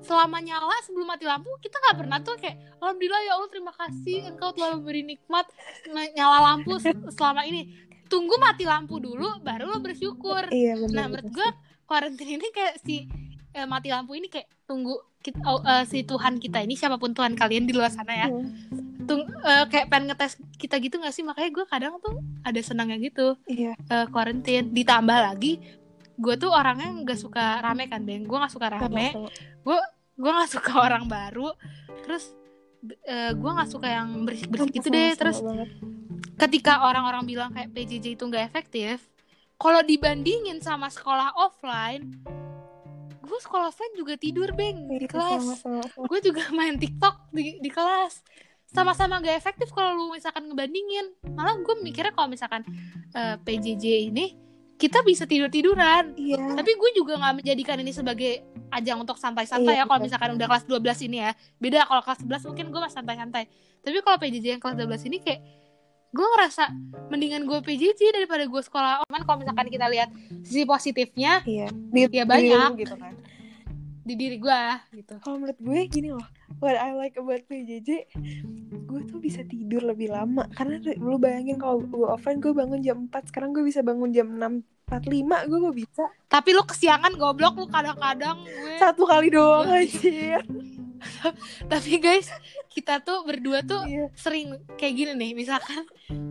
Selama 0.01 0.39
nyala 0.39 0.73
sebelum 0.81 1.05
mati 1.07 1.25
lampu 1.25 1.53
kita 1.59 1.77
nggak 1.77 1.97
pernah 1.99 2.19
tuh 2.19 2.37
kayak 2.37 2.57
alhamdulillah 2.79 3.21
ya 3.21 3.33
Allah 3.35 3.51
terima 3.51 3.73
kasih 3.75 4.17
engkau 4.27 4.49
telah 4.51 4.71
memberi 4.75 5.03
nikmat 5.03 5.45
ny- 5.87 6.13
nyala 6.15 6.39
lampu 6.43 6.77
se- 6.79 6.97
selama 7.13 7.45
ini. 7.45 7.69
Tunggu 8.07 8.37
mati 8.39 8.65
lampu 8.65 8.97
dulu 8.97 9.41
baru 9.41 9.69
lo 9.71 9.79
bersyukur. 9.79 10.49
Iya 10.49 10.77
benar 10.79 10.93
nah 10.95 11.05
menurut 11.11 11.29
gue 11.31 11.49
karantin 11.85 12.29
ini 12.33 12.49
kayak 12.49 12.81
si 12.81 13.05
eh, 13.51 13.65
mati 13.65 13.89
lampu 13.89 14.13
ini 14.13 14.29
kayak 14.29 14.49
tunggu 14.65 14.97
kita, 15.25 15.41
oh, 15.49 15.65
eh, 15.65 15.85
si 15.89 16.05
Tuhan 16.05 16.37
kita 16.37 16.61
ini 16.61 16.77
siapa 16.77 17.01
pun 17.01 17.17
Tuhan 17.17 17.33
kalian 17.33 17.65
di 17.65 17.73
luar 17.73 17.89
sana 17.89 18.13
ya. 18.13 18.29
Tung 19.09 19.25
eh, 19.25 19.65
kayak 19.73 19.89
pengen 19.89 20.13
ngetes 20.13 20.37
kita 20.61 20.77
gitu 20.85 21.01
gak 21.01 21.17
sih? 21.17 21.25
Makanya 21.25 21.49
gue 21.49 21.65
kadang 21.65 21.97
tuh 22.05 22.21
ada 22.45 22.61
senangnya 22.61 23.01
gitu. 23.01 23.41
Iya. 23.49 23.73
Eh, 23.89 24.07
quarantine. 24.13 24.69
Ditambah 24.69 25.19
lagi 25.33 25.65
gue 26.15 26.35
tuh 26.39 26.47
orangnya 26.47 26.95
nggak 27.03 27.19
suka 27.19 27.59
rame 27.65 27.89
kan 27.89 28.05
beng? 28.05 28.29
Gue 28.29 28.37
nggak 28.37 28.53
suka 28.53 28.69
rame. 28.69 29.17
Sama-sama. 29.17 29.81
gue 30.15 30.31
nggak 30.31 30.51
suka 30.53 30.73
orang 30.87 31.05
baru. 31.09 31.49
Terus 32.05 32.37
eh, 33.09 33.33
gue 33.33 33.51
nggak 33.51 33.71
suka 33.73 33.89
yang 33.89 34.29
berisik 34.29 34.53
berisik 34.53 34.77
gitu 34.77 34.93
deh. 34.93 35.17
Terus 35.17 35.41
banget. 35.41 35.73
ketika 36.37 36.85
orang-orang 36.85 37.25
bilang 37.25 37.49
kayak 37.49 37.73
PJJ 37.73 38.21
itu 38.21 38.25
nggak 38.29 38.45
efektif 38.53 39.01
kalau 39.55 39.81
dibandingin 39.87 40.59
sama 40.59 40.91
sekolah 40.91 41.31
offline 41.39 42.21
gue 43.25 43.39
sekolah 43.39 43.69
offline 43.69 43.95
juga 43.95 44.15
tidur 44.15 44.53
beng 44.53 44.87
di 44.87 45.03
Iya, 45.03 45.09
kelas. 45.09 45.65
gue 45.97 46.19
juga 46.23 46.43
main 46.51 46.77
TikTok 46.77 47.31
di, 47.31 47.59
di 47.59 47.69
kelas. 47.69 48.21
Sama-sama 48.67 49.19
gak 49.19 49.35
efektif 49.35 49.71
kalau 49.71 49.95
lu 49.95 50.05
misalkan 50.11 50.45
ngebandingin. 50.45 51.07
Malah 51.31 51.57
gue 51.57 51.75
mikirnya 51.81 52.11
kalau 52.11 52.27
misalkan 52.27 52.63
eh, 53.11 53.37
PJJ 53.39 53.85
ini 54.09 54.27
kita 54.75 55.01
bisa 55.01 55.23
tidur 55.23 55.47
tiduran 55.49 56.13
iya. 56.15 56.35
Tapi 56.35 56.75
gue 56.75 56.91
juga 56.93 57.15
nggak 57.15 57.35
menjadikan 57.39 57.79
ini 57.79 57.95
sebagai 57.95 58.43
ajang 58.69 58.99
untuk 59.01 59.15
santai-santai 59.15 59.79
Iya, 59.79 59.81
ya 59.81 59.85
kalau 59.85 59.97
betul. 59.97 60.07
misalkan 60.11 60.31
udah 60.35 60.47
kelas 60.51 60.65
12 60.67 61.07
ini 61.07 61.17
ya. 61.21 61.31
Beda 61.57 61.87
kalau 61.87 62.03
kelas 62.03 62.21
11 62.21 62.49
mungkin 62.51 62.67
gue 62.69 62.81
masih 62.83 62.97
santai-santai. 62.99 63.45
Tapi 63.81 63.97
kalau 64.01 64.17
PJJ 64.19 64.47
yang 64.51 64.61
kelas 64.61 64.75
12 64.77 65.09
ini 65.09 65.17
kayak 65.19 65.41
gue 66.15 66.27
ngerasa 66.31 66.71
mendingan 67.11 67.43
gue 67.43 67.59
PJJ 67.59 68.15
daripada 68.15 68.47
gue 68.47 68.63
sekolah 68.63 69.03
online. 69.03 69.25
Kalau 69.27 69.39
misalkan 69.43 69.67
kita 69.67 69.87
lihat 69.91 70.09
sisi 70.47 70.63
positifnya 70.63 71.43
iya 71.43 71.67
di, 71.69 72.07
Ya, 72.07 72.23
di 72.23 72.23
banyak. 72.23 72.71
lu 72.71 72.79
gitu 72.79 72.95
kan. 72.95 73.13
Di 74.05 74.15
diri 74.15 74.37
gue 74.39 74.61
gitu. 74.95 75.15
Kalau 75.19 75.43
menurut 75.43 75.59
gue 75.59 75.79
gini 75.91 76.15
loh 76.15 76.27
what 76.63 76.79
I 76.79 76.95
like 76.95 77.19
about 77.19 77.43
PJJ 77.51 78.07
gue 78.85 79.01
tuh 79.11 79.19
bisa 79.19 79.43
tidur 79.43 79.83
lebih 79.83 80.15
lama. 80.15 80.47
Karena 80.55 80.79
lu 80.97 81.19
bayangin 81.19 81.59
kalau 81.59 81.83
gue 81.83 82.07
offline 82.07 82.39
gue 82.39 82.55
bangun 82.55 82.79
jam 82.79 83.11
4 83.11 83.35
sekarang 83.35 83.51
gue 83.51 83.67
bisa 83.67 83.83
bangun 83.83 84.15
jam 84.15 84.31
6 84.31 84.63
45 84.85 85.49
gue 85.51 85.59
gue 85.59 85.75
bisa? 85.75 86.05
Tapi 86.29 86.53
lu 86.53 86.63
kesiangan 86.63 87.17
goblok 87.17 87.59
lu 87.59 87.67
kadang-kadang 87.67 88.39
gue. 88.45 88.77
Satu 88.79 89.03
kali 89.03 89.35
doang 89.35 89.67
anjir 89.67 90.39
tapi 91.73 91.99
guys 92.03 92.29
kita 92.71 93.01
tuh 93.01 93.25
berdua 93.25 93.65
tuh 93.65 93.83
iya. 93.87 94.07
sering 94.19 94.61
kayak 94.77 94.95
gini 94.95 95.13
nih 95.15 95.31
misalkan 95.33 95.87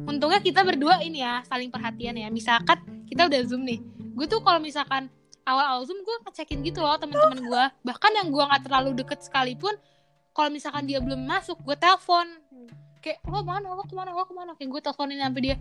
untungnya 0.06 0.44
kita 0.44 0.62
berdua 0.62 1.02
ini 1.02 1.24
ya 1.24 1.42
saling 1.48 1.72
perhatian 1.74 2.20
ya. 2.20 2.28
Misalkan 2.30 2.78
kita 3.10 3.28
udah 3.30 3.42
zoom 3.48 3.64
nih 3.66 3.80
gue 4.14 4.26
tuh 4.30 4.42
kalau 4.46 4.62
misalkan 4.62 5.10
awal-awal 5.44 5.84
zoom 5.84 6.00
gue 6.06 6.16
ngecekin 6.28 6.62
gitu 6.62 6.80
loh 6.86 6.96
teman-teman 7.02 7.40
gue 7.42 7.64
bahkan 7.84 8.12
yang 8.14 8.30
gue 8.30 8.44
nggak 8.44 8.64
terlalu 8.70 8.94
deket 8.96 9.26
sekalipun 9.26 9.74
kalau 10.34 10.50
misalkan 10.50 10.90
dia 10.90 11.00
belum 11.00 11.24
masuk 11.24 11.62
gue 11.62 11.78
telepon. 11.78 12.26
Kayak 13.00 13.22
lo 13.30 13.46
mana 13.46 13.78
lo 13.78 13.86
ke 13.86 13.94
mana? 13.94 14.12
Lo 14.12 14.26
ke 14.26 14.34
mana? 14.34 14.58
Kayak 14.58 14.70
gue 14.74 14.82
teleponin 14.82 15.22
sampai 15.22 15.42
dia 15.46 15.56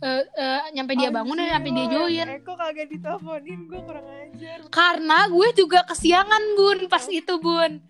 eh, 0.00 0.24
eh, 0.24 0.60
nyampe 0.72 0.92
dia 0.96 1.12
bangun 1.12 1.36
dan 1.36 1.60
sampai 1.60 1.70
dia 1.72 1.86
join. 1.88 2.26
Eko 2.40 2.52
kagak 2.56 2.86
diteleponin? 2.88 3.60
Gue 3.68 3.80
kurang 3.84 4.06
ajar. 4.08 4.58
Karena 4.68 5.18
gue 5.28 5.48
juga 5.52 5.84
kesiangan 5.84 6.42
bun 6.56 6.78
pas 6.88 7.04
itu 7.06 7.34
bun. 7.36 7.80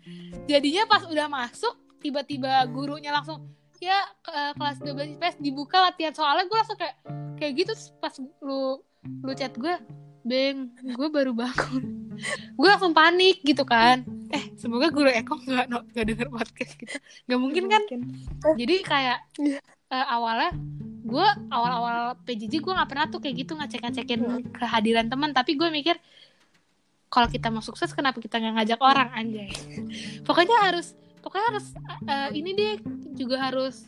Jadinya 0.46 0.82
pas 0.86 1.02
udah 1.06 1.26
masuk 1.30 1.74
tiba-tiba 2.00 2.64
gurunya 2.66 3.12
langsung 3.12 3.46
ya 3.80 3.96
ke- 4.20 4.32
eh, 4.32 4.52
kelas 4.56 4.76
12 4.82 5.14
IPS 5.16 5.36
dibuka 5.38 5.78
latihan. 5.80 6.12
Soalnya 6.12 6.44
gue 6.46 6.58
langsung 6.58 6.78
kayak 6.78 6.96
kayak 7.38 7.52
gitu 7.56 7.72
terus 7.72 7.88
pas 7.96 8.14
lu 8.42 8.82
lu 9.24 9.32
chat 9.32 9.54
gue 9.56 9.74
beng 10.20 10.68
gue 10.76 11.08
baru 11.08 11.32
bangun. 11.32 11.84
Gue 12.60 12.68
langsung 12.68 12.92
panik 12.92 13.40
gitu 13.40 13.64
kan. 13.64 14.04
Eh 14.28 14.52
semoga 14.60 14.92
guru 14.92 15.08
Eko 15.08 15.40
nggak 15.40 15.72
no, 15.72 15.80
nggak 15.88 16.04
denger 16.04 16.28
podcast 16.28 16.76
kita. 16.76 17.00
Nggak 17.24 17.40
mungkin 17.40 17.64
kan? 17.72 17.82
jadi 18.60 18.74
kayak 18.84 19.18
eh, 19.40 19.56
awalnya 20.04 20.52
gue 21.00 21.26
awal-awal 21.48 22.14
PJJ 22.22 22.60
gue 22.60 22.72
nggak 22.72 22.90
pernah 22.90 23.06
tuh 23.08 23.20
kayak 23.20 23.36
gitu 23.46 23.52
ngecek-ngecekin 23.56 24.20
Hmm. 24.20 24.42
kehadiran 24.52 25.06
teman. 25.08 25.30
Tapi 25.32 25.56
gue 25.56 25.68
mikir 25.68 25.96
kalau 27.10 27.26
kita 27.26 27.50
mau 27.50 27.58
sukses 27.60 27.90
kenapa 27.90 28.22
kita 28.22 28.38
nggak 28.38 28.54
ngajak 28.60 28.80
orang 28.80 29.08
anjay? 29.12 29.50
Pokoknya 30.22 30.56
harus 30.62 30.94
pokoknya 31.20 31.46
harus 31.56 31.66
eh, 32.06 32.28
ini 32.38 32.50
deh 32.54 32.74
juga 33.16 33.50
harus 33.50 33.82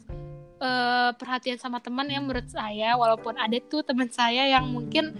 eh, 0.59 1.11
perhatian 1.15 1.59
sama 1.59 1.79
teman 1.79 2.09
yang 2.11 2.27
menurut 2.27 2.49
saya. 2.49 2.99
Walaupun 2.99 3.39
ada 3.39 3.57
tuh 3.63 3.87
teman 3.87 4.11
saya 4.11 4.49
yang 4.49 4.67
mungkin 4.67 5.15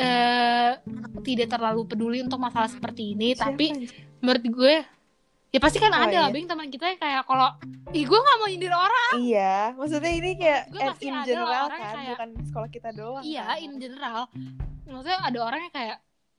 eh, 0.00 0.80
tidak 1.24 1.48
terlalu 1.54 1.86
peduli 1.86 2.18
untuk 2.20 2.42
masalah 2.42 2.66
seperti 2.66 3.14
ini. 3.14 3.32
Tapi 3.38 3.86
menurut 4.18 4.44
gue 4.44 4.74
ya 5.54 5.58
pasti 5.58 5.78
kan 5.78 5.88
Oh, 5.88 6.02
ada 6.02 6.18
lah 6.18 6.28
iya. 6.28 6.34
Bing 6.34 6.44
teman 6.44 6.66
kita 6.66 6.84
yang 6.84 6.98
kayak 6.98 7.22
kalau 7.22 7.48
ih 7.90 8.02
gue 8.02 8.18
nggak 8.18 8.36
mau 8.36 8.48
nyindir 8.48 8.74
orang 8.74 9.12
iya 9.20 9.70
maksudnya 9.72 10.10
ini 10.12 10.30
kayak 10.34 10.60
Gue 10.68 10.80
pasti 10.82 11.04
in 11.04 11.14
ada 11.14 11.22
general 11.24 11.62
orang 11.64 11.78
kan 11.78 11.94
kayak- 11.94 12.10
bukan 12.10 12.28
sekolah 12.42 12.68
kita 12.68 12.88
doang 12.90 13.22
iya 13.22 13.44
kan. 13.46 13.56
in 13.60 13.72
general 13.78 14.20
maksudnya 14.84 15.18
ada 15.22 15.38
orang 15.40 15.60
yang 15.62 15.72
kayak 15.72 15.96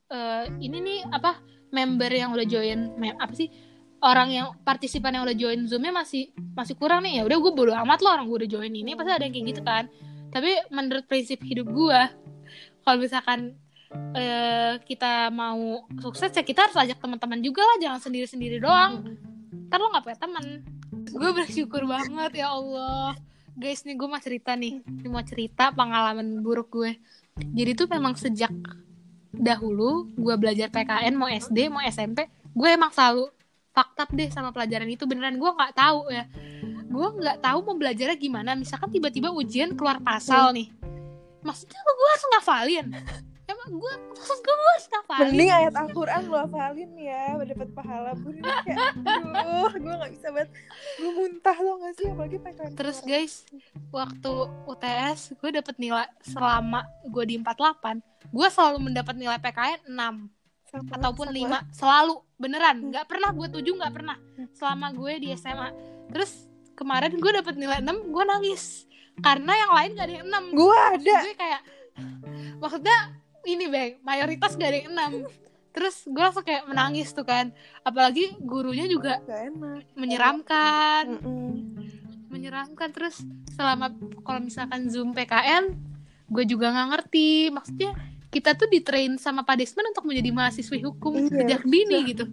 eh, 0.08 0.44
ini 0.60 0.78
nih 0.78 1.00
apa 1.10 1.32
member 1.72 2.12
yang 2.12 2.30
udah 2.30 2.46
join 2.46 2.80
mem- 2.94 3.16
apa 3.16 3.34
sih 3.34 3.48
orang 3.98 4.30
yang 4.30 4.48
partisipan 4.62 5.12
yang 5.12 5.24
udah 5.24 5.34
join 5.34 5.64
zoomnya 5.64 5.90
masih 5.92 6.30
masih 6.54 6.76
kurang 6.76 7.02
nih 7.02 7.18
ya 7.18 7.24
udah 7.24 7.38
gue 7.38 7.52
bodo 7.52 7.72
amat 7.74 8.00
loh 8.00 8.12
orang 8.12 8.28
gue 8.28 8.38
udah 8.44 8.52
join 8.52 8.70
ini 8.70 8.94
pasti 8.94 9.10
ada 9.10 9.24
yang 9.24 9.34
kayak 9.34 9.48
gitu 9.50 9.62
kan 9.64 9.88
tapi 10.30 10.52
menurut 10.70 11.06
prinsip 11.06 11.40
hidup 11.42 11.66
gue 11.66 12.00
kalau 12.82 12.98
misalkan 13.00 13.56
eh, 14.16 14.74
kita 14.84 15.28
mau 15.32 15.84
sukses 16.00 16.32
ya 16.32 16.44
kita 16.44 16.68
harus 16.68 16.78
ajak 16.80 17.00
teman-teman 17.00 17.40
juga 17.44 17.64
lah 17.64 17.78
jangan 17.80 18.00
sendiri-sendiri 18.00 18.58
doang. 18.60 19.18
Ntar 19.68 19.78
lo 19.80 19.92
gak 19.92 20.04
punya 20.06 20.20
teman. 20.20 20.46
Gue 21.12 21.30
bersyukur 21.36 21.84
banget 21.88 22.44
ya 22.44 22.56
Allah. 22.56 23.16
Guys 23.56 23.84
nih 23.88 23.96
gue 23.96 24.08
mau 24.08 24.20
cerita 24.20 24.56
nih. 24.56 24.84
Ini 24.84 25.08
mau 25.08 25.24
cerita 25.24 25.72
pengalaman 25.72 26.44
buruk 26.44 26.72
gue. 26.76 26.92
Jadi 27.36 27.72
tuh 27.76 27.88
memang 27.92 28.16
sejak 28.16 28.52
dahulu 29.36 30.08
gue 30.16 30.36
belajar 30.40 30.72
PKN 30.72 31.12
mau 31.20 31.28
SD 31.28 31.68
mau 31.68 31.84
SMP 31.84 32.24
gue 32.56 32.70
emang 32.72 32.88
selalu 32.88 33.28
fakta 33.76 34.08
deh 34.16 34.32
sama 34.32 34.56
pelajaran 34.56 34.88
itu. 34.88 35.04
Beneran 35.04 35.36
gue 35.36 35.52
nggak 35.52 35.76
tahu 35.76 36.08
ya. 36.12 36.24
Gue 36.88 37.08
nggak 37.20 37.44
tahu 37.44 37.60
mau 37.68 37.76
belajarnya 37.76 38.16
gimana. 38.16 38.56
Misalkan 38.56 38.88
tiba-tiba 38.92 39.32
ujian 39.36 39.76
keluar 39.76 40.00
pasal 40.00 40.56
nih. 40.56 40.72
Maksudnya 41.44 41.80
gue 41.84 42.08
harus 42.16 42.26
ngafalin 42.32 42.88
gue 43.68 43.94
terus 44.14 44.40
gue 44.40 44.56
harus 44.56 44.86
ngapalin 44.88 45.22
Mending 45.28 45.52
ayat 45.52 45.74
Al-Quran 45.74 46.22
lu 46.24 46.36
hafalin 46.36 46.92
ya 46.94 47.24
Dapat 47.36 47.70
pahala 47.72 48.12
ini 48.16 48.42
kayak 48.42 48.80
Aduh 49.02 49.72
gue 49.76 49.94
gak 49.96 50.12
bisa 50.12 50.28
banget. 50.30 50.50
Gue 50.96 51.12
muntah 51.12 51.58
lo 51.58 51.72
gak 51.80 51.94
sih? 51.96 52.08
Apalagi 52.08 52.38
PKN 52.38 52.72
terus 52.74 52.98
guys 53.02 53.34
waktu 53.90 54.34
UTS 54.66 55.20
gue 55.36 55.50
dapet 55.52 55.76
nilai 55.76 56.06
selama 56.22 56.82
gue 57.06 57.24
di 57.26 57.36
48 57.38 58.02
gue 58.28 58.48
selalu 58.50 58.78
mendapat 58.84 59.16
nilai 59.16 59.38
PKN 59.38 59.80
6 59.88 59.96
Sama- 60.66 60.92
ataupun 60.92 61.28
sama- 61.28 61.62
5 61.66 61.78
selalu 61.78 62.14
beneran. 62.36 62.78
Hmm. 62.78 62.88
nggak 62.90 63.06
pernah 63.08 63.30
gue 63.32 63.48
tujuh 63.52 63.74
nggak 63.76 63.94
pernah 63.94 64.18
selama 64.52 64.92
gue 64.92 65.14
di 65.20 65.28
SMA 65.32 65.70
terus 66.08 66.32
kemarin 66.74 67.16
gue 67.16 67.32
dapet 67.34 67.56
nilai 67.56 67.80
6 67.80 68.12
gue 68.12 68.24
nangis. 68.26 68.84
Karena 69.16 69.56
yang 69.56 69.72
lain 69.72 69.90
gak 69.96 70.06
ada 70.06 70.14
yang 70.14 70.28
6 70.28 70.52
Gue 70.54 70.76
ada. 70.76 71.16
gue 71.24 71.34
kayak 71.34 71.62
maksudnya 72.58 72.98
ini 73.46 73.66
bang. 73.66 73.92
Mayoritas 74.02 74.54
gak 74.54 74.68
ada 74.68 74.78
yang 74.80 74.92
6 74.92 75.46
terus 75.76 76.08
gue 76.08 76.18
langsung 76.18 76.42
kayak 76.42 76.64
menangis 76.66 77.12
tuh 77.12 77.24
kan. 77.24 77.52
Apalagi 77.82 78.32
gurunya 78.40 78.86
juga 78.86 79.20
Gak 79.22 79.42
enak. 79.50 79.80
menyeramkan. 79.94 81.04
Mm-mm. 81.20 81.52
menyeramkan. 82.28 82.90
Terus 82.90 83.24
selama 83.52 83.92
kalau 84.22 84.40
misalkan 84.40 84.88
zoom 84.88 85.12
PKN 85.12 85.76
gue 86.28 86.44
juga 86.46 86.72
nggak 86.72 86.88
ngerti. 86.92 87.30
Maksudnya 87.50 87.92
kita 88.28 88.52
tuh 88.52 88.68
ditrain 88.68 89.16
sama 89.16 89.44
Pak 89.44 89.56
Desman 89.56 89.88
untuk 89.88 90.04
menjadi 90.04 90.28
mahasiswi 90.30 90.80
hukum 90.82 91.16
Iya. 91.18 91.44
sejak 91.44 91.62
dini 91.64 91.98
gitu. 92.08 92.24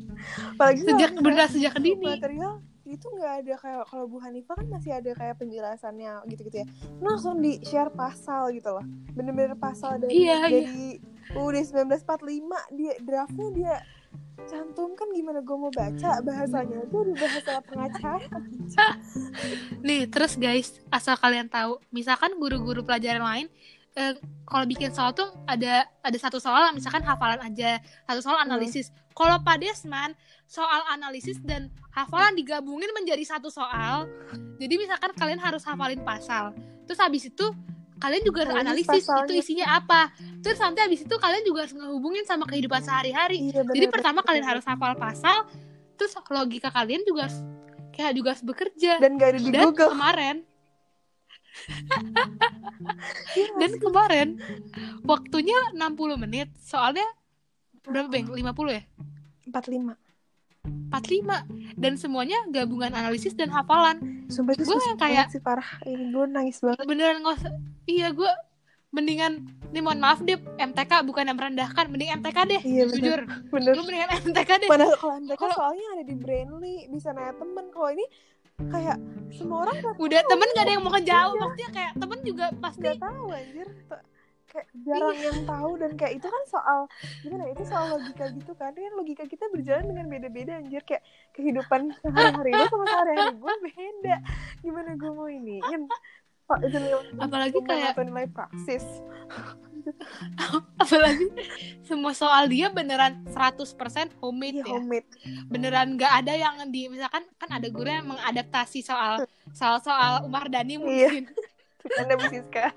Apalagi 0.55 0.81
sejak 0.83 1.11
benar 1.17 1.47
sejak 1.47 1.75
dini. 1.79 2.19
material 2.19 2.59
itu 2.93 3.09
nggak 3.09 3.33
ada 3.41 3.55
kayak 3.57 3.83
kalau 3.89 4.05
Bu 4.05 4.21
Hanifah 4.21 4.61
kan 4.61 4.69
masih 4.69 4.93
ada 4.93 5.11
kayak 5.17 5.41
penjelasannya 5.41 6.29
gitu-gitu 6.29 6.61
ya. 6.61 6.67
Ini 6.69 7.07
langsung 7.09 7.41
di 7.41 7.57
share 7.65 7.89
pasal 7.89 8.53
gitu 8.53 8.69
loh. 8.77 8.85
Bener-bener 9.17 9.57
pasal 9.57 9.97
dari 9.97 10.29
Iya, 10.29 10.45
dari 10.45 11.01
UUD 11.33 11.57
1945 11.65 12.77
dia 12.77 12.93
draftnya 13.01 13.49
dia 13.57 13.75
cantumkan 14.45 15.09
gimana 15.17 15.41
gue 15.41 15.57
mau 15.57 15.73
baca 15.73 16.21
bahasanya. 16.21 16.85
Itu 16.85 16.99
di 17.09 17.15
bahasa 17.17 17.65
pengacara. 17.65 18.29
Nih 19.89 20.05
terus 20.13 20.37
guys 20.37 20.77
asal 20.93 21.17
kalian 21.17 21.49
tahu 21.49 21.81
misalkan 21.89 22.37
guru-guru 22.37 22.85
pelajaran 22.85 23.25
lain 23.25 23.47
eh, 23.97 24.17
kalau 24.45 24.65
bikin 24.69 24.93
soal 24.93 25.13
tuh 25.17 25.29
ada 25.49 25.89
ada 26.05 26.19
satu 26.21 26.41
soal 26.41 26.73
misalkan 26.77 27.05
hafalan 27.05 27.41
aja 27.41 27.81
satu 28.09 28.21
soal 28.25 28.41
analisis 28.41 28.93
kalau 29.13 29.37
Pak 29.41 29.57
Desman 29.61 30.13
soal 30.49 30.85
analisis 30.93 31.41
dan 31.45 31.73
hafalan 31.93 32.37
digabungin 32.37 32.91
menjadi 32.93 33.25
satu 33.25 33.49
soal. 33.49 34.09
Jadi 34.61 34.75
misalkan 34.77 35.13
kalian 35.17 35.41
harus 35.41 35.65
hafalin 35.65 36.01
pasal. 36.05 36.53
Terus 36.85 36.99
habis 37.01 37.29
itu 37.29 37.47
kalian 38.03 38.23
juga 38.27 38.43
harus 38.43 38.55
Analisis 38.59 38.91
analisis 38.91 39.07
itu 39.07 39.15
pasalnya. 39.15 39.39
isinya 39.39 39.67
apa. 39.79 40.01
Terus 40.43 40.59
nanti 40.59 40.79
habis 40.83 41.01
itu 41.07 41.15
kalian 41.15 41.45
juga 41.47 41.59
harus 41.65 41.75
ngehubungin 41.79 42.25
sama 42.27 42.45
kehidupan 42.51 42.83
sehari-hari. 42.83 43.39
Iya, 43.49 43.63
jadi 43.63 43.87
bener, 43.87 43.95
pertama 43.95 44.19
bener, 44.21 44.29
kalian 44.29 44.47
harus 44.51 44.65
hafal 44.67 44.93
pasal 44.99 45.39
terus 45.95 46.19
logika 46.35 46.75
kalian 46.75 47.07
juga 47.07 47.31
harus 47.31 47.39
kayak 47.95 48.13
juga 48.19 48.29
harus 48.35 48.45
bekerja. 48.45 48.93
Dan 48.99 49.21
gak 49.21 49.29
ada 49.37 49.39
di 49.39 49.51
dan 49.55 49.71
Google. 49.71 49.91
kemarin. 49.95 50.37
Iya. 53.37 53.49
Dan 53.61 53.73
kemarin 53.79 54.29
waktunya 55.07 55.55
60 55.77 56.19
menit 56.19 56.49
soalnya 56.59 57.05
berapa 57.83 58.09
bang 58.09 58.27
50 58.27 58.39
ya? 58.71 58.83
45 59.45 59.99
45 60.63 61.27
dan 61.75 61.93
semuanya 61.97 62.39
gabungan 62.49 62.93
analisis 62.93 63.35
dan 63.35 63.51
hafalan. 63.51 63.99
Sumpah 64.29 64.55
itu 64.55 64.63
Gua 64.63 64.79
susah 64.79 64.89
yang 64.89 65.01
kayak- 65.01 65.27
banget 65.27 65.35
sih 65.35 65.43
parah. 65.43 65.69
Ini 65.83 66.05
gue 66.09 66.25
nangis 66.29 66.57
banget. 66.61 66.85
Beneran 66.87 67.19
usah. 67.21 67.51
Iya 67.85 68.15
gue 68.15 68.31
mendingan 68.93 69.33
nih 69.73 69.81
mohon 69.81 69.99
maaf 69.99 70.21
deh 70.21 70.37
MTK 70.39 71.03
bukan 71.03 71.27
yang 71.27 71.35
merendahkan. 71.35 71.91
Mending 71.91 72.15
MTK 72.15 72.39
deh 72.47 72.61
Iya 72.63 72.85
bener. 72.87 72.95
jujur. 72.95 73.21
Bener. 73.51 73.73
Gue 73.75 73.85
mendingan 73.85 74.11
MTK 74.23 74.51
deh. 74.63 74.69
Mana 74.71 74.87
kalau 74.95 75.15
mereka 75.19 75.41
Kalau- 75.43 75.57
soalnya 75.59 75.87
ada 75.91 76.05
di 76.05 76.15
Brainly 76.15 76.77
Bisa 76.87 77.11
nanya 77.11 77.35
temen. 77.35 77.65
Kalau 77.67 77.91
ini 77.91 78.07
kayak 78.63 78.97
semua 79.33 79.67
orang 79.67 79.77
udah 79.99 80.21
temen 80.23 80.49
gak 80.55 80.63
ada 80.63 80.73
yang 80.73 80.83
mau 80.87 80.93
ngejauh. 80.95 81.35
Maksudnya 81.35 81.71
kayak 81.73 81.93
temen 81.99 82.19
juga 82.23 82.47
pasti 82.55 82.87
gak 82.87 83.01
tahu 83.01 83.25
anjir 83.29 83.67
Kayak 84.53 84.69
jarang 84.85 85.17
yang 85.17 85.39
tahu 85.49 85.71
Dan 85.81 85.91
kayak 85.97 86.13
itu 86.21 86.29
kan 86.29 86.43
soal 86.45 86.81
Gimana 87.25 87.43
ya, 87.49 87.53
itu 87.57 87.65
soal 87.65 87.87
logika 87.97 88.25
gitu 88.37 88.53
kan. 88.53 88.71
Kan 88.77 88.93
logika 89.01 89.25
kita 89.25 89.49
berjalan 89.49 89.89
dengan 89.89 90.07
beda-beda 90.13 90.61
anjir. 90.61 90.85
Kayak 90.85 91.03
kehidupan 91.33 91.97
sehari-hari 92.05 92.51
lu 92.53 92.65
sama 92.69 92.85
sehari-hari 92.85 93.33
gue 93.41 93.55
beda. 93.65 94.17
Gimana 94.61 94.91
gue 94.93 95.11
mau 95.11 95.29
itu 96.61 96.77
nilai 96.77 97.01
apalagi 97.17 97.59
kayak 97.65 97.97
nilai 97.97 98.27
praksis. 98.29 98.85
Apalagi 100.79 101.27
semua 101.83 102.13
soal 102.15 102.47
dia 102.47 102.71
beneran 102.71 103.25
100% 103.27 103.73
homemade 104.23 104.63
Iya 104.63 104.69
ya. 104.69 104.73
homemade. 104.79 105.09
Beneran 105.51 105.99
nggak 105.99 106.13
ada 106.23 106.33
yang 106.37 106.55
di 106.71 106.87
misalkan 106.87 107.25
kan 107.41 107.51
ada 107.51 107.67
guru 107.67 107.91
yang 107.91 108.07
mengadaptasi 108.07 108.85
soal 108.85 109.27
soal 109.51 109.83
soal 109.83 110.23
Umar 110.29 110.47
Dhani 110.47 110.77
Iya. 110.77 110.79
mungkin. 110.79 111.25
Anda 111.99 112.15
Bu 112.15 112.27
Siska 112.31 112.71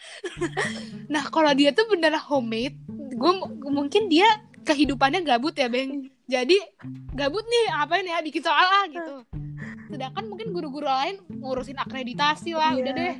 nah 1.12 1.24
kalau 1.28 1.50
dia 1.52 1.70
tuh 1.70 1.86
beneran 1.88 2.20
homemade 2.20 2.76
gue 3.10 3.32
mungkin 3.68 4.08
dia 4.08 4.26
kehidupannya 4.62 5.24
gabut 5.24 5.56
ya 5.56 5.66
beng. 5.66 6.08
Jadi 6.30 6.56
gabut 7.10 7.42
nih 7.42 7.64
apain 7.74 8.06
ya 8.06 8.22
bikin 8.22 8.44
soal 8.44 8.62
ah 8.62 8.86
gitu. 8.86 9.24
Sedangkan 9.90 10.30
mungkin 10.30 10.54
guru-guru 10.54 10.86
lain 10.86 11.18
ngurusin 11.32 11.74
akreditasi 11.74 12.54
lah 12.54 12.76
Iya. 12.76 12.80
udah 12.80 12.92
deh. 12.94 13.14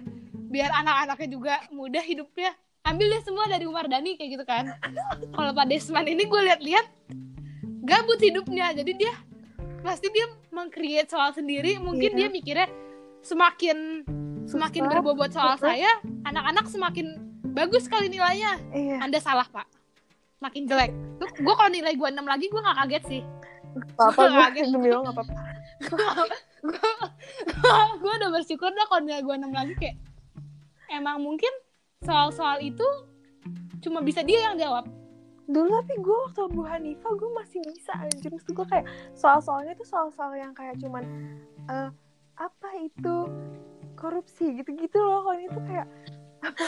Biar 0.51 0.71
anak-anaknya 0.71 1.29
juga 1.29 1.55
mudah 1.75 2.05
hidupnya. 2.05 2.55
Ambil 2.87 3.11
deh 3.11 3.23
semua 3.27 3.45
dari 3.45 3.67
Umar 3.67 3.91
Dhani 3.91 4.15
kayak 4.15 4.31
gitu 4.39 4.45
kan. 4.47 4.73
Kalau 5.35 5.51
Pak 5.53 5.67
Desman 5.69 6.07
ini 6.07 6.25
gue 6.25 6.41
lihat-lihat 6.49 6.87
gabut 7.83 8.21
hidupnya. 8.23 8.71
Jadi 8.73 8.93
dia 8.95 9.13
pasti 9.83 10.07
dia 10.09 10.31
mengcreate 10.55 11.11
soal 11.11 11.35
sendiri. 11.35 11.83
Mungkin 11.83 12.15
Iya. 12.15 12.19
dia 12.19 12.29
mikirnya 12.31 12.69
semakin 13.21 14.07
semakin 14.47 14.89
berbobot 14.89 15.31
soal 15.33 15.57
saya 15.57 15.89
anak-anak 16.25 16.67
semakin 16.69 17.19
bagus 17.53 17.87
sekali 17.91 18.07
nilainya. 18.09 18.57
Iya. 18.71 18.97
Anda 19.03 19.19
salah 19.19 19.47
pak. 19.49 19.67
Makin 20.41 20.65
jelek. 20.71 20.93
Gue 21.21 21.55
kalau 21.55 21.69
nilai 21.69 21.93
gue 21.99 22.09
6 22.09 22.17
lagi 22.25 22.47
gue 22.49 22.61
gak 22.61 22.79
kaget 22.87 23.05
sih. 23.05 23.23
Apa-apa 23.99 24.23
gue 24.27 24.41
Kaget. 24.41 24.67
demi 24.73 24.89
lo 24.91 25.01
gak 25.05 25.15
apa-apa. 25.15 25.35
Gue 28.01 28.13
udah 28.17 28.31
bersyukur 28.33 28.71
dah 28.73 28.87
kalau 28.89 29.03
nilai 29.05 29.21
gue 29.21 29.35
6 29.37 29.51
lagi 29.53 29.75
kayak 29.77 29.97
emang 30.91 31.21
mungkin 31.23 31.53
soal-soal 32.03 32.59
itu 32.65 32.85
cuma 33.85 34.01
bisa 34.01 34.25
dia 34.25 34.51
yang 34.51 34.57
jawab. 34.57 34.89
Dulu 35.51 35.67
tapi 35.83 35.95
gue 35.99 36.17
waktu 36.31 36.43
Bu 36.53 36.63
Hanifah 36.63 37.13
gue 37.17 37.31
masih 37.37 37.61
bisa 37.67 37.93
anjir. 37.99 38.31
Maksud 38.33 38.55
gue 38.55 38.67
kayak 38.71 38.87
soal-soalnya 39.13 39.75
tuh 39.77 39.89
soal-soal 39.89 40.33
yang 40.39 40.55
kayak 40.55 40.79
cuman 40.81 41.05
eh, 41.69 41.91
apa 42.41 42.69
itu 42.81 43.17
korupsi 44.01 44.57
gitu-gitu 44.57 44.99
loh. 44.99 45.23
Kalau 45.23 45.37
ini 45.37 45.49
tuh 45.49 45.63
kayak 45.63 45.87
apa 46.41 46.65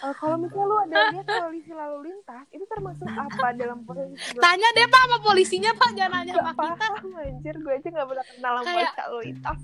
eh, 0.00 0.14
kalau 0.16 0.40
misalnya 0.40 0.64
lu 0.64 0.76
ada 0.80 0.96
lihat 1.12 1.26
koalisi 1.28 1.76
lalu 1.76 2.08
lintas 2.08 2.40
itu 2.56 2.64
termasuk 2.64 3.04
apa 3.04 3.52
dalam 3.52 3.84
posisi 3.84 4.16
gue 4.16 4.40
tanya 4.40 4.64
deh 4.72 4.88
pak 4.88 5.00
sama 5.04 5.18
polisinya 5.20 5.70
pak. 5.76 5.90
Jangan 5.92 6.24
nanya 6.24 6.32
sama 6.34 6.50
kita. 6.50 6.56
paham 6.56 6.92
anjir. 7.20 7.54
Gue 7.60 7.72
aja 7.76 7.88
gak 7.92 8.06
pernah 8.08 8.24
kenal 8.26 8.52
sama 8.56 8.64
Kayak- 8.66 8.96
lalu 8.98 9.18
lintas 9.22 9.58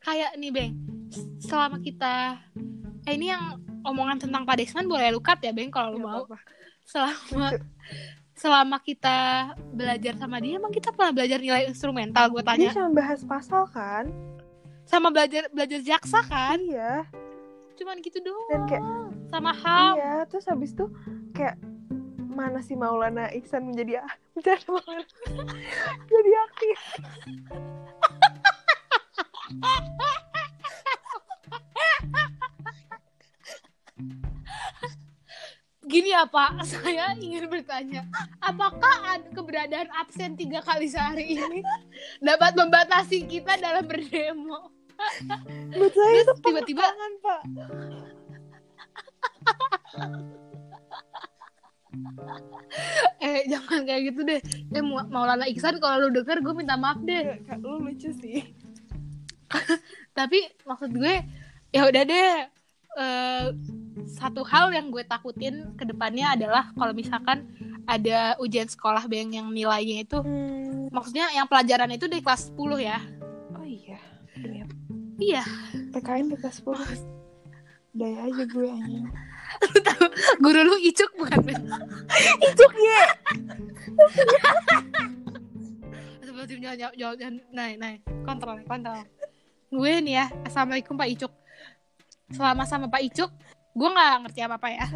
kayak 0.00 0.30
nih 0.38 0.50
beng. 0.54 0.72
Selama 1.42 1.76
kita 1.78 2.14
eh 3.02 3.14
ini 3.14 3.26
yang 3.26 3.58
omongan 3.82 4.18
tentang 4.18 4.42
Pak 4.42 4.58
Desman 4.58 4.86
boleh 4.86 5.10
lu 5.10 5.18
cut 5.18 5.38
ya 5.38 5.50
beng 5.50 5.70
kalau 5.70 5.94
lu 5.94 6.02
mau. 6.02 6.22
apa-apa. 6.22 6.38
selama 6.86 7.50
selama 8.36 8.76
kita 8.78 9.50
belajar 9.74 10.14
sama 10.14 10.38
dia 10.38 10.54
emang 10.54 10.70
kita 10.70 10.94
pernah 10.94 11.10
belajar 11.10 11.42
nilai 11.42 11.66
instrumental 11.66 12.30
gue 12.30 12.38
dia 12.38 12.46
tanya 12.46 12.68
cuma 12.70 12.94
bahas 12.94 13.26
pasal 13.26 13.66
kan 13.66 14.06
sama 14.86 15.10
belajar 15.10 15.50
belajar 15.50 15.80
jaksa 15.82 16.22
kan? 16.24 16.62
Iya. 16.62 17.04
Cuman 17.76 18.00
gitu 18.00 18.22
doang. 18.22 18.48
Dan 18.48 18.62
kayak 18.70 18.84
sama 19.28 19.52
ham. 19.52 19.94
Iya, 19.98 20.14
terus 20.30 20.46
habis 20.46 20.72
itu 20.72 20.86
kayak 21.34 21.58
mana 22.30 22.62
sih 22.62 22.78
Maulana 22.78 23.28
Iksan 23.34 23.66
menjadi 23.66 24.00
menjadi 24.38 24.64
Maulana 24.70 25.04
jadi 26.10 26.30
aktif. 26.46 26.78
gini 35.86 36.12
ya 36.12 36.28
pak. 36.28 36.60
Saya 36.70 37.16
ingin 37.16 37.48
bertanya 37.48 38.04
apakah 38.42 39.16
ada 39.16 39.28
keberadaan 39.32 39.88
absen 39.96 40.36
tiga 40.36 40.60
kali 40.60 40.90
sehari 40.90 41.38
ini 41.38 41.64
dapat 42.20 42.52
membatasi 42.58 43.24
kita 43.24 43.56
dalam 43.56 43.86
berdemo 43.86 44.75
Buat 45.70 45.92
saya 45.92 46.18
itu 46.18 46.32
tiba-tiba 46.40 46.82
pengekangan, 46.82 47.12
Pak. 47.20 47.40
eh 53.18 53.46
jangan 53.48 53.80
kayak 53.82 54.02
gitu 54.06 54.20
deh 54.22 54.40
eh 54.70 54.82
Mau- 54.82 55.08
Maulana 55.08 55.46
Iksan 55.46 55.78
kalau 55.78 56.06
lu 56.06 56.14
denger 56.14 56.40
gue 56.40 56.54
minta 56.54 56.76
maaf 56.76 57.00
deh 57.00 57.40
Kayak 57.42 57.58
lu 57.62 57.80
lucu 57.80 58.10
sih. 58.12 58.42
tapi 60.18 60.42
maksud 60.62 60.90
gue 60.92 61.22
ya 61.70 61.86
udah 61.86 62.02
deh 62.02 62.30
eh 62.96 63.44
satu 64.06 64.44
hal 64.44 64.70
yang 64.70 64.88
gue 64.88 65.02
takutin 65.02 65.72
ke 65.74 65.84
depannya 65.84 66.36
adalah 66.36 66.68
kalau 66.72 66.92
misalkan 66.92 67.48
ada 67.86 68.34
ujian 68.38 68.66
sekolah 68.66 69.06
beng 69.06 69.32
yang 69.32 69.48
nilainya 69.48 70.02
itu 70.02 70.18
Hmm, 70.18 70.90
maksudnya 70.90 71.30
yang 71.32 71.46
pelajaran 71.46 71.90
itu 71.90 72.06
dari 72.06 72.20
kelas 72.20 72.50
10 72.50 72.78
ya. 72.78 72.98
Iya. 75.18 75.42
PKN 75.92 76.34
kelas 76.36 76.60
10. 76.64 77.96
Daya 77.96 78.18
aja 78.28 78.44
gue 78.44 78.68
anjing. 78.68 79.08
guru 80.44 80.60
lu 80.66 80.76
icuk 80.84 81.10
bukan? 81.16 81.38
Icuk 82.50 82.72
ye. 82.76 83.02
Sebelum 86.20 86.46
jangan 86.60 86.76
jawab 86.92 87.14
jangan 87.16 87.34
naik 87.54 87.76
naik. 87.80 88.00
Kontrol 88.26 88.60
kontrol. 88.68 89.00
Gue 89.72 89.92
nih 90.04 90.20
ya 90.20 90.26
assalamualaikum 90.44 90.98
pak 90.98 91.08
icuk. 91.08 91.32
Selama 92.34 92.68
sama 92.68 92.92
pak 92.92 93.00
icuk 93.06 93.32
gue 93.76 93.88
nggak 93.92 94.12
ngerti 94.24 94.40
apa 94.40 94.56
apa 94.56 94.68
ya 94.72 94.86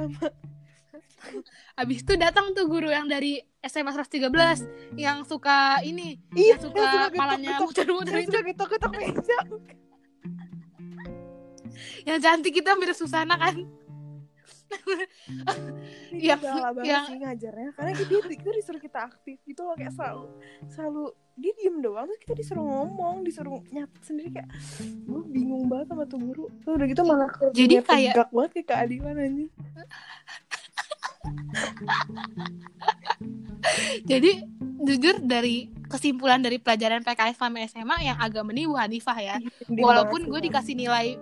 Abis 1.76 2.00
itu 2.00 2.16
datang 2.16 2.56
tuh 2.56 2.64
guru 2.64 2.88
yang 2.88 3.04
dari 3.04 3.44
SMA 3.60 3.92
113 3.92 4.32
yang 4.96 5.20
suka 5.28 5.84
ini, 5.84 6.16
Iya, 6.32 6.56
yang 6.56 6.60
suka 6.64 7.12
palanya 7.12 7.60
muter-muter 7.60 8.24
itu, 8.24 8.32
udah 8.32 8.42
ketok-ketok 8.48 8.92
meja. 8.96 9.38
Yang 12.02 12.18
cantik 12.18 12.52
itu 12.52 12.70
mirip 12.74 12.94
Susana 12.94 13.34
kan. 13.34 13.56
Yang- 16.12 16.42
banget 16.46 16.86
yang- 16.86 17.02
sih 17.04 17.18
ngajarnya 17.18 17.68
Karena 17.74 17.90
dia, 17.90 18.18
kita 18.22 18.50
disuruh 18.54 18.78
kita 18.78 18.98
aktif 19.02 19.42
gitu 19.42 19.66
loh 19.66 19.74
Kayak 19.74 19.98
selalu 19.98 20.24
Selalu 20.68 21.04
Dia 21.34 21.52
diem 21.58 21.76
doang 21.80 22.06
Terus 22.06 22.20
kita 22.20 22.34
disuruh 22.38 22.62
ngomong 22.62 23.26
Disuruh 23.26 23.58
nyat 23.66 23.90
sendiri 23.98 24.30
kayak 24.30 24.46
Gue 25.02 25.26
bingung 25.26 25.66
banget 25.66 25.90
sama 25.90 26.06
tuh 26.06 26.22
guru 26.22 26.46
Terus 26.62 26.74
udah 26.76 26.86
gitu 26.86 27.02
malah 27.02 27.30
Jadi 27.50 27.74
kayak- 27.82 28.14
tegak 28.14 28.28
banget 28.30 28.50
kayak 28.52 28.66
keadilan 28.68 29.16
aja 29.18 29.46
Jadi 34.06 34.30
jujur 34.80 35.14
dari 35.20 35.56
kesimpulan 35.86 36.38
dari 36.38 36.56
pelajaran 36.56 37.02
PKS 37.02 37.36
sama 37.36 37.58
SMA 37.66 37.96
yang 38.02 38.16
agak 38.16 38.40
meniwu 38.42 38.72
Hanifah 38.72 39.18
ya. 39.18 39.36
Walaupun 39.68 40.26
gue 40.26 40.40
dikasih 40.40 40.72
nilai 40.72 41.18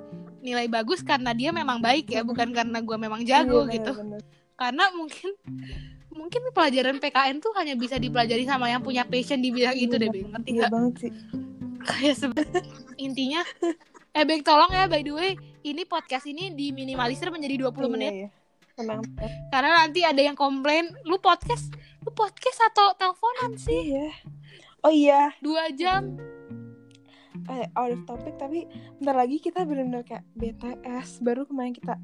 nilai 0.48 0.66
bagus 0.66 1.04
karena 1.04 1.36
dia 1.36 1.52
memang 1.52 1.78
baik 1.84 2.08
ya, 2.08 2.24
bukan 2.24 2.48
karena 2.56 2.80
gue 2.80 2.96
memang 2.96 3.20
Iya, 3.20 3.44
jago 3.44 3.68
gitu. 3.68 3.92
Karena 4.56 4.88
mungkin 4.96 5.36
mungkin 6.18 6.42
pelajaran 6.50 6.98
PKN 6.98 7.38
tuh 7.38 7.54
hanya 7.54 7.78
bisa 7.78 7.94
dipelajari 7.94 8.42
sama 8.42 8.66
yang 8.66 8.82
punya 8.82 9.06
passion 9.06 9.38
di 9.38 9.54
bidang 9.54 9.76
itu 9.78 9.94
deh, 9.94 10.10
Bing. 10.10 10.34
Ngerti 10.34 10.50
Iya 10.50 10.66
banget 10.66 10.94
sih 10.98 11.12
Kayak 11.78 12.34
intinya 12.98 13.40
eh 14.10 14.24
Beng 14.26 14.42
tolong 14.42 14.74
ya 14.74 14.90
by 14.90 15.06
the 15.06 15.14
way, 15.14 15.38
ini 15.62 15.86
podcast 15.86 16.26
ini 16.26 16.50
diminimalisir 16.50 17.30
menjadi 17.30 17.70
20 17.70 17.94
menit 17.94 18.12
Iya, 18.12 18.20
iya. 18.26 18.28
Tenang 18.74 19.02
karena 19.50 19.70
nanti 19.86 20.06
ada 20.06 20.22
yang 20.22 20.38
komplain, 20.38 20.90
lu 21.02 21.18
podcast, 21.18 21.70
lu 22.02 22.10
podcast 22.14 22.58
atau 22.74 22.94
teleponan 22.98 23.54
sih? 23.58 23.94
Iya 23.94 24.10
Oh 24.86 24.92
iya 24.94 25.34
Dua 25.42 25.70
jam. 25.74 26.14
Eh, 27.46 27.68
Out 27.78 27.92
of 27.94 28.00
topic 28.08 28.34
Tapi 28.40 28.66
Bentar 28.98 29.14
lagi 29.14 29.38
kita 29.38 29.62
bener-bener 29.62 30.02
kayak 30.02 30.26
BTS 30.34 31.22
Baru 31.22 31.46
kemarin 31.46 31.74
kita 31.76 31.94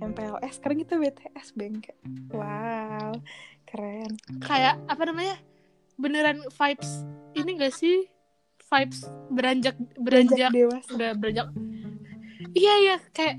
MPLS 0.00 0.56
Sekarang 0.56 0.78
kita 0.80 0.96
BTS 0.96 1.52
Kayak, 1.54 1.98
Wow 2.32 3.12
Keren 3.68 4.12
Kayak 4.40 4.80
apa 4.88 5.02
namanya? 5.04 5.36
Beneran 6.00 6.40
vibes 6.48 7.04
ini 7.36 7.50
gak 7.60 7.74
sih? 7.76 8.08
Vibes 8.70 9.06
beranjak 9.30 9.74
beranjak 9.98 10.50
dewasa 10.54 10.90
udah 10.94 11.10
beranjak. 11.18 11.46
Iya 12.54 12.74
iya 12.82 12.96
kayak 13.10 13.36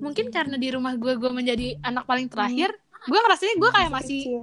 mungkin 0.00 0.28
karena 0.28 0.56
di 0.60 0.68
rumah 0.72 0.96
gue 0.96 1.16
gue 1.16 1.30
menjadi 1.32 1.78
anak 1.80 2.04
paling 2.04 2.28
terakhir, 2.28 2.74
gue 3.06 3.18
ngerasanya 3.18 3.54
gue 3.56 3.70
kayak 3.70 3.90
masih 3.92 4.20
kecil. 4.24 4.42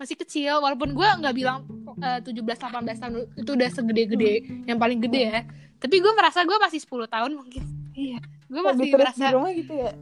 masih 0.00 0.16
kecil 0.16 0.54
walaupun 0.64 0.96
gue 0.96 1.08
nggak 1.20 1.34
bilang 1.36 1.68
eh, 1.98 2.18
17 2.22 2.36
18 2.46 3.02
tahun 3.02 3.12
itu 3.34 3.50
udah 3.56 3.68
segede-gede 3.72 4.32
yang 4.68 4.78
paling 4.78 5.02
gede 5.02 5.22
ya. 5.30 5.40
Tapi 5.80 5.96
gue 5.98 6.12
merasa 6.12 6.44
gue 6.44 6.58
masih 6.60 6.78
10 6.84 7.08
tahun 7.08 7.30
mungkin. 7.34 7.64
Iya. 7.96 8.18
Gue 8.50 8.60
Lebih 8.62 8.68
masih 8.70 8.86
terus 8.90 9.00
merasa 9.02 9.24
di 9.26 9.34
rumah 9.34 9.52
gitu 9.54 9.74
ya 9.74 9.92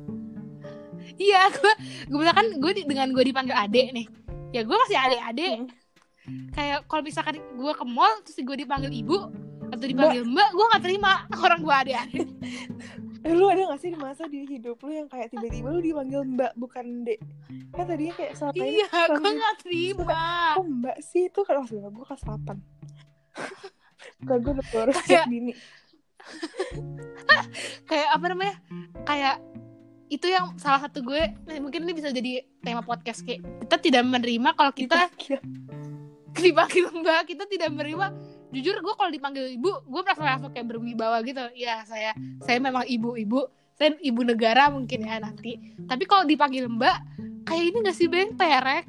iya 1.18 1.50
gue 1.50 1.72
gue 2.08 2.18
misalkan 2.18 2.46
gue 2.62 2.72
di- 2.72 2.86
dengan 2.86 3.10
gue 3.10 3.24
dipanggil 3.26 3.56
adek 3.56 3.86
nih. 3.92 4.06
Ya 4.54 4.62
gue 4.64 4.76
masih 4.86 4.96
adek-adek. 4.96 5.52
Hmm. 6.24 6.46
Kayak 6.54 6.78
kalau 6.86 7.02
misalkan 7.04 7.36
gue 7.36 7.72
ke 7.74 7.84
mall 7.84 8.14
terus 8.24 8.38
gue 8.38 8.56
dipanggil 8.56 8.92
ibu 8.94 9.28
atau 9.68 9.84
dipanggil 9.84 10.24
mbak, 10.24 10.48
gue 10.56 10.64
nggak 10.64 10.82
terima 10.82 11.12
orang 11.44 11.60
gue 11.60 11.74
adek-adek. 11.74 12.28
Eh, 13.18 13.32
lu 13.32 13.46
ada 13.46 13.66
gak 13.66 13.80
sih 13.80 13.90
di 13.90 13.98
masa 13.98 14.24
di 14.24 14.44
hidup 14.44 14.78
lu 14.78 14.92
yang 14.92 15.06
kayak 15.06 15.28
tiba-tiba 15.28 15.68
lu 15.68 15.80
dipanggil 15.80 16.22
mbak 16.24 16.52
bukan 16.54 17.02
dek? 17.02 17.18
Kan 17.70 17.84
tadinya 17.84 18.14
kayak 18.14 18.32
selama 18.34 18.54
ini 18.56 18.70
Iya, 18.76 18.86
gue 19.10 19.32
nggak 19.34 19.56
terima. 19.58 20.04
kok 20.54 20.64
mbak 20.64 20.98
sih? 21.00 21.22
Itu 21.26 21.40
kan 21.42 21.54
maksudnya 21.58 21.88
gue 21.88 22.04
kelas 22.04 22.22
8 22.22 22.58
Gak 24.20 24.38
gue 24.38 24.52
udah 24.52 24.66
baru 24.68 24.92
Kayak- 25.00 25.26
dini. 25.26 25.52
Kayak 27.88 28.08
apa 28.12 28.24
namanya? 28.28 28.54
Kayak 29.02 29.36
itu 30.08 30.26
yang 30.26 30.56
salah 30.56 30.80
satu 30.80 31.02
gue 31.02 31.20
eh, 31.20 31.60
mungkin 31.60 31.84
ini 31.84 31.92
bisa 31.92 32.08
jadi 32.08 32.40
tema 32.58 32.80
podcast 32.80 33.20
kayak 33.20 33.44
kita 33.60 33.76
tidak 33.78 34.02
menerima 34.04 34.56
kalau 34.56 34.72
kita 34.72 35.04
dipanggil 36.34 36.88
mbak 36.94 37.28
kita 37.28 37.44
tidak 37.44 37.68
menerima 37.68 38.06
jujur 38.48 38.80
gue 38.80 38.94
kalau 38.96 39.10
dipanggil 39.12 39.44
ibu 39.52 39.70
gue 39.84 40.00
merasa 40.00 40.24
langsung 40.24 40.50
kayak 40.50 40.68
berwibawa 40.68 41.20
gitu. 41.22 41.44
Ya 41.54 41.84
saya 41.84 42.12
saya 42.42 42.58
memang 42.58 42.84
ibu-ibu. 42.84 43.48
Saya 43.74 43.94
ibu 44.02 44.26
negara 44.26 44.66
mungkin 44.68 45.06
ya 45.06 45.22
nanti. 45.22 45.56
Tapi 45.86 46.04
kalau 46.04 46.26
dipanggil 46.26 46.66
mbak 46.66 46.98
kayak 47.46 47.64
ini 47.70 47.76
gak 47.80 47.96
sih 47.96 48.08
beng? 48.10 48.34
Perek 48.34 48.88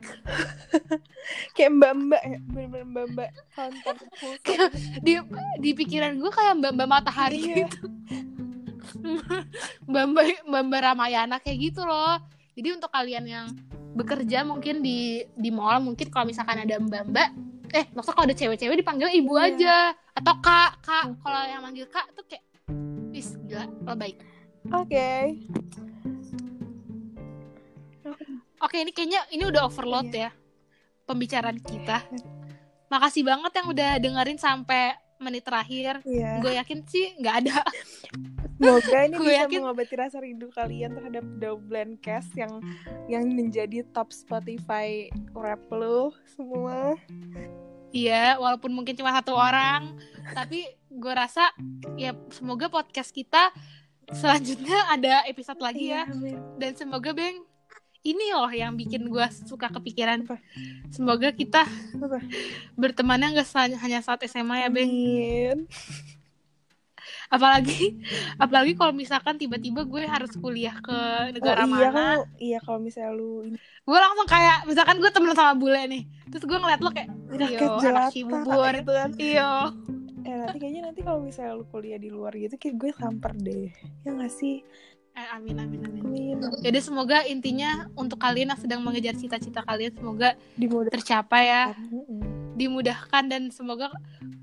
kayak 1.56 1.72
mbak-mbak 1.78 2.22
ya 2.26 2.38
bener-bener 2.42 2.86
mbak-mbak. 2.90 3.30
Konten 3.54 4.70
di 5.00 5.14
di 5.62 5.70
pikiran 5.78 6.18
gue 6.18 6.32
kayak 6.34 6.58
mbak 6.58 6.72
mbak 6.74 6.88
matahari 6.90 7.40
Iya. 7.40 7.56
gitu. 7.64 7.86
Mbak 9.86 10.06
mbak 10.12 10.26
mbak 10.50 10.64
mbak 10.66 10.82
Ramayana 10.82 11.38
kayak 11.38 11.72
gitu 11.72 11.86
loh. 11.86 12.18
Jadi 12.58 12.68
untuk 12.76 12.92
kalian 12.92 13.26
yang 13.30 13.48
bekerja 13.94 14.42
mungkin 14.42 14.82
di 14.82 15.24
di 15.34 15.50
mall 15.50 15.82
mungkin 15.82 16.10
kalau 16.10 16.26
misalkan 16.26 16.62
ada 16.62 16.78
mbak 16.78 17.04
mbak 17.10 17.30
eh 17.72 17.86
maksudnya 17.90 18.16
kalau 18.16 18.28
ada 18.28 18.36
cewek-cewek 18.36 18.78
dipanggil 18.78 19.10
ibu 19.12 19.34
Iya. 19.34 19.46
aja. 19.48 19.78
Atau 20.14 20.34
kak 20.40 20.72
kak. 20.82 21.06
Kalau 21.16 21.42
yang 21.44 21.62
manggil 21.62 21.86
kak 21.86 22.10
tuh 22.12 22.26
kayak 22.26 22.44
wis 23.10 23.36
gila 23.42 23.66
lo 23.84 23.94
baik. 23.94 24.18
Oke. 24.70 25.10
Oke 28.60 28.78
ini 28.78 28.92
kayaknya 28.92 29.24
ini 29.30 29.44
udah 29.46 29.66
overload 29.66 30.10
ya 30.10 30.30
pembicaraan 31.06 31.60
kita. 31.60 32.04
Makasih 32.90 33.24
banget 33.24 33.52
yang 33.54 33.68
udah 33.70 33.92
dengerin 33.98 34.38
sampai 34.38 34.94
menit 35.18 35.44
terakhir. 35.44 36.02
Iya. 36.04 36.40
Gue 36.40 36.54
yakin 36.56 36.80
sih 36.86 37.16
nggak 37.18 37.36
ada 37.40 37.58
semoga 38.60 39.00
ini 39.02 39.16
bisa 39.18 39.34
yakin- 39.40 39.62
mengobati 39.62 39.96
rasa 39.96 40.18
rindu 40.20 40.48
kalian 40.50 40.92
terhadap 40.94 41.26
Double 41.36 41.96
Cast 41.98 42.32
yang 42.34 42.60
yang 43.08 43.24
menjadi 43.26 43.88
top 43.90 44.12
Spotify 44.12 45.08
rap 45.32 45.64
lu 45.70 46.12
semua 46.28 46.94
Iya, 47.90 48.38
walaupun 48.38 48.70
mungkin 48.70 48.94
cuma 48.94 49.10
satu 49.10 49.34
orang, 49.34 49.98
tapi 50.38 50.62
gue 50.88 51.10
rasa 51.10 51.50
ya 51.96 52.14
semoga 52.30 52.70
podcast 52.70 53.10
kita 53.10 53.50
selanjutnya 54.08 54.78
ada 54.88 55.26
episode 55.26 55.58
lagi 55.58 55.90
ya. 55.90 56.06
Iya, 56.06 56.14
amin. 56.14 56.38
Dan 56.62 56.78
semoga 56.78 57.10
Beng 57.12 57.42
ini 58.00 58.30
loh 58.30 58.46
yang 58.48 58.78
bikin 58.78 59.10
gue 59.10 59.26
suka 59.42 59.74
kepikiran. 59.74 60.22
Apa? 60.22 60.38
Semoga 60.88 61.34
kita 61.34 61.66
Apa? 61.98 62.22
bertemannya 62.78 63.34
nggak 63.34 63.50
sa- 63.50 63.66
hanya 63.66 64.06
saat 64.06 64.22
SMA 64.24 64.62
ya 64.62 64.70
Beng. 64.70 64.94
Apalagi 67.30 67.94
apalagi 68.44 68.74
kalau 68.74 68.94
misalkan 68.94 69.38
tiba-tiba 69.38 69.86
gue 69.86 70.04
harus 70.06 70.34
kuliah 70.38 70.74
ke 70.82 70.98
negara 71.38 71.62
oh, 71.64 71.70
iya 71.70 71.90
mana, 71.90 71.94
kalau 71.94 72.24
iya 72.42 72.60
kalau 72.62 72.80
misalnya 72.82 73.14
lu 73.14 73.54
gue 73.86 74.00
langsung 74.02 74.28
kayak 74.30 74.66
misalkan 74.66 74.98
gue 74.98 75.12
temen 75.14 75.34
sama 75.38 75.54
bule 75.58 75.82
nih, 75.90 76.04
terus 76.30 76.46
gue 76.46 76.58
ngeliat 76.58 76.82
lo 76.82 76.90
kayak, 76.94 77.10
iyo 77.38 77.70
anak 77.82 78.14
cibubur, 78.14 78.74
gitu 78.74 78.92
kan. 78.94 79.10
Iyo. 79.18 79.54
eh 80.28 80.36
nanti 80.36 80.58
kayaknya 80.62 80.82
nanti 80.92 81.02
kalau 81.02 81.24
misalnya 81.24 81.58
lu 81.58 81.66
kuliah 81.70 81.98
di 81.98 82.10
luar 82.12 82.36
gitu 82.38 82.54
kayak 82.60 82.76
gue 82.78 82.92
samper 82.98 83.34
deh. 83.40 83.72
Ya 84.06 84.10
nggak 84.14 84.34
sih? 84.34 84.62
Eh, 85.18 85.28
amin 85.34 85.58
amin 85.58 85.82
amin. 85.90 86.04
amin. 86.06 86.38
Jadi 86.62 86.80
semoga 86.86 87.26
intinya 87.26 87.90
untuk 87.98 88.22
kalian 88.22 88.54
yang 88.54 88.62
sedang 88.62 88.82
mengejar 88.86 89.18
cita-cita 89.18 89.66
kalian 89.66 89.92
semoga 89.98 90.38
dimudahkan. 90.56 90.94
tercapai 90.94 91.44
ya, 91.50 91.64
dimudahkan 92.56 93.24
dan 93.26 93.50
semoga 93.50 93.90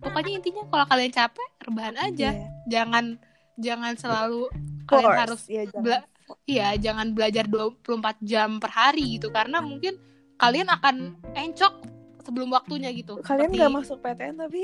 pokoknya 0.03 0.43
intinya 0.43 0.63
kalau 0.69 0.87
kalian 0.91 1.13
capek 1.15 1.49
rebahan 1.63 1.97
aja. 2.03 2.31
Iya. 2.35 2.56
Jangan 2.67 3.17
jangan 3.57 3.95
selalu 3.95 4.51
kalian 4.85 5.17
harus 5.17 5.43
ya, 5.47 5.63
jangan. 5.65 5.83
bela- 5.83 6.07
iya, 6.45 6.69
jangan 6.75 7.07
belajar 7.11 7.45
24 7.45 7.79
jam 8.21 8.59
per 8.59 8.71
hari 8.71 9.17
gitu. 9.17 9.31
Karena 9.31 9.59
mungkin 9.59 9.97
kalian 10.37 10.69
akan 10.69 10.97
encok 11.33 11.75
sebelum 12.21 12.51
waktunya 12.51 12.91
gitu. 12.91 13.17
kalian 13.21 13.49
Seperti- 13.49 13.57
nggak 13.57 13.73
masuk 13.73 13.99
PTN 14.01 14.35
tapi 14.37 14.63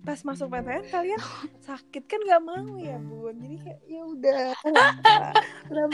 pas 0.00 0.20
masuk 0.22 0.46
PTN 0.48 0.84
kalian 0.88 1.20
sakit 1.66 2.02
kan 2.06 2.20
nggak 2.22 2.40
mau 2.40 2.56
ya 2.78 2.96
bun 2.96 3.34
jadi 3.36 3.56
kayak 3.58 3.80
ya 3.84 4.02
udah 4.06 4.42
udah 5.70 5.84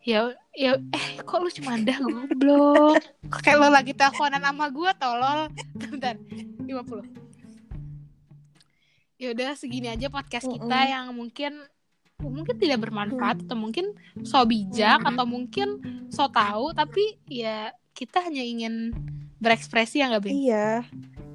ya 0.00 0.20
ya 0.52 0.72
eh 0.76 1.06
kok 1.18 1.40
lu 1.40 1.50
cuma 1.50 1.74
dah 1.78 1.96
goblok 1.98 3.00
kayak 3.42 3.56
lo 3.56 3.68
lagi 3.68 3.90
teleponan 3.90 4.38
sama 4.38 4.66
gue 4.68 4.90
tolol. 4.96 5.40
Bentar 5.74 6.14
50 6.60 7.23
ya 9.14 9.30
udah 9.30 9.54
segini 9.54 9.88
aja 9.90 10.10
podcast 10.10 10.46
kita 10.50 10.64
Mm-mm. 10.66 10.92
yang 10.92 11.06
mungkin 11.14 11.52
mungkin 12.22 12.56
tidak 12.58 12.82
bermanfaat 12.82 13.42
atau 13.46 13.58
mungkin 13.58 13.94
so 14.22 14.42
bijak 14.46 15.02
Mm. 15.02 15.08
atau 15.14 15.26
mungkin 15.26 15.68
so 16.10 16.30
tahu 16.30 16.72
tapi 16.74 17.18
ya 17.26 17.74
kita 17.94 18.22
hanya 18.26 18.42
ingin 18.42 18.90
berekspresi 19.38 20.02
ya 20.02 20.10
nggak? 20.10 20.26
Iya. 20.26 20.82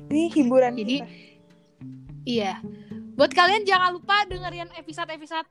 Ini 0.10 0.24
hiburan 0.34 0.74
Jadi, 0.76 0.98
kita. 1.00 1.08
Iya. 2.26 2.54
Buat 3.16 3.32
kalian 3.38 3.64
jangan 3.64 3.94
lupa 3.96 4.26
dengerin 4.26 4.74
episode-episode 4.76 5.48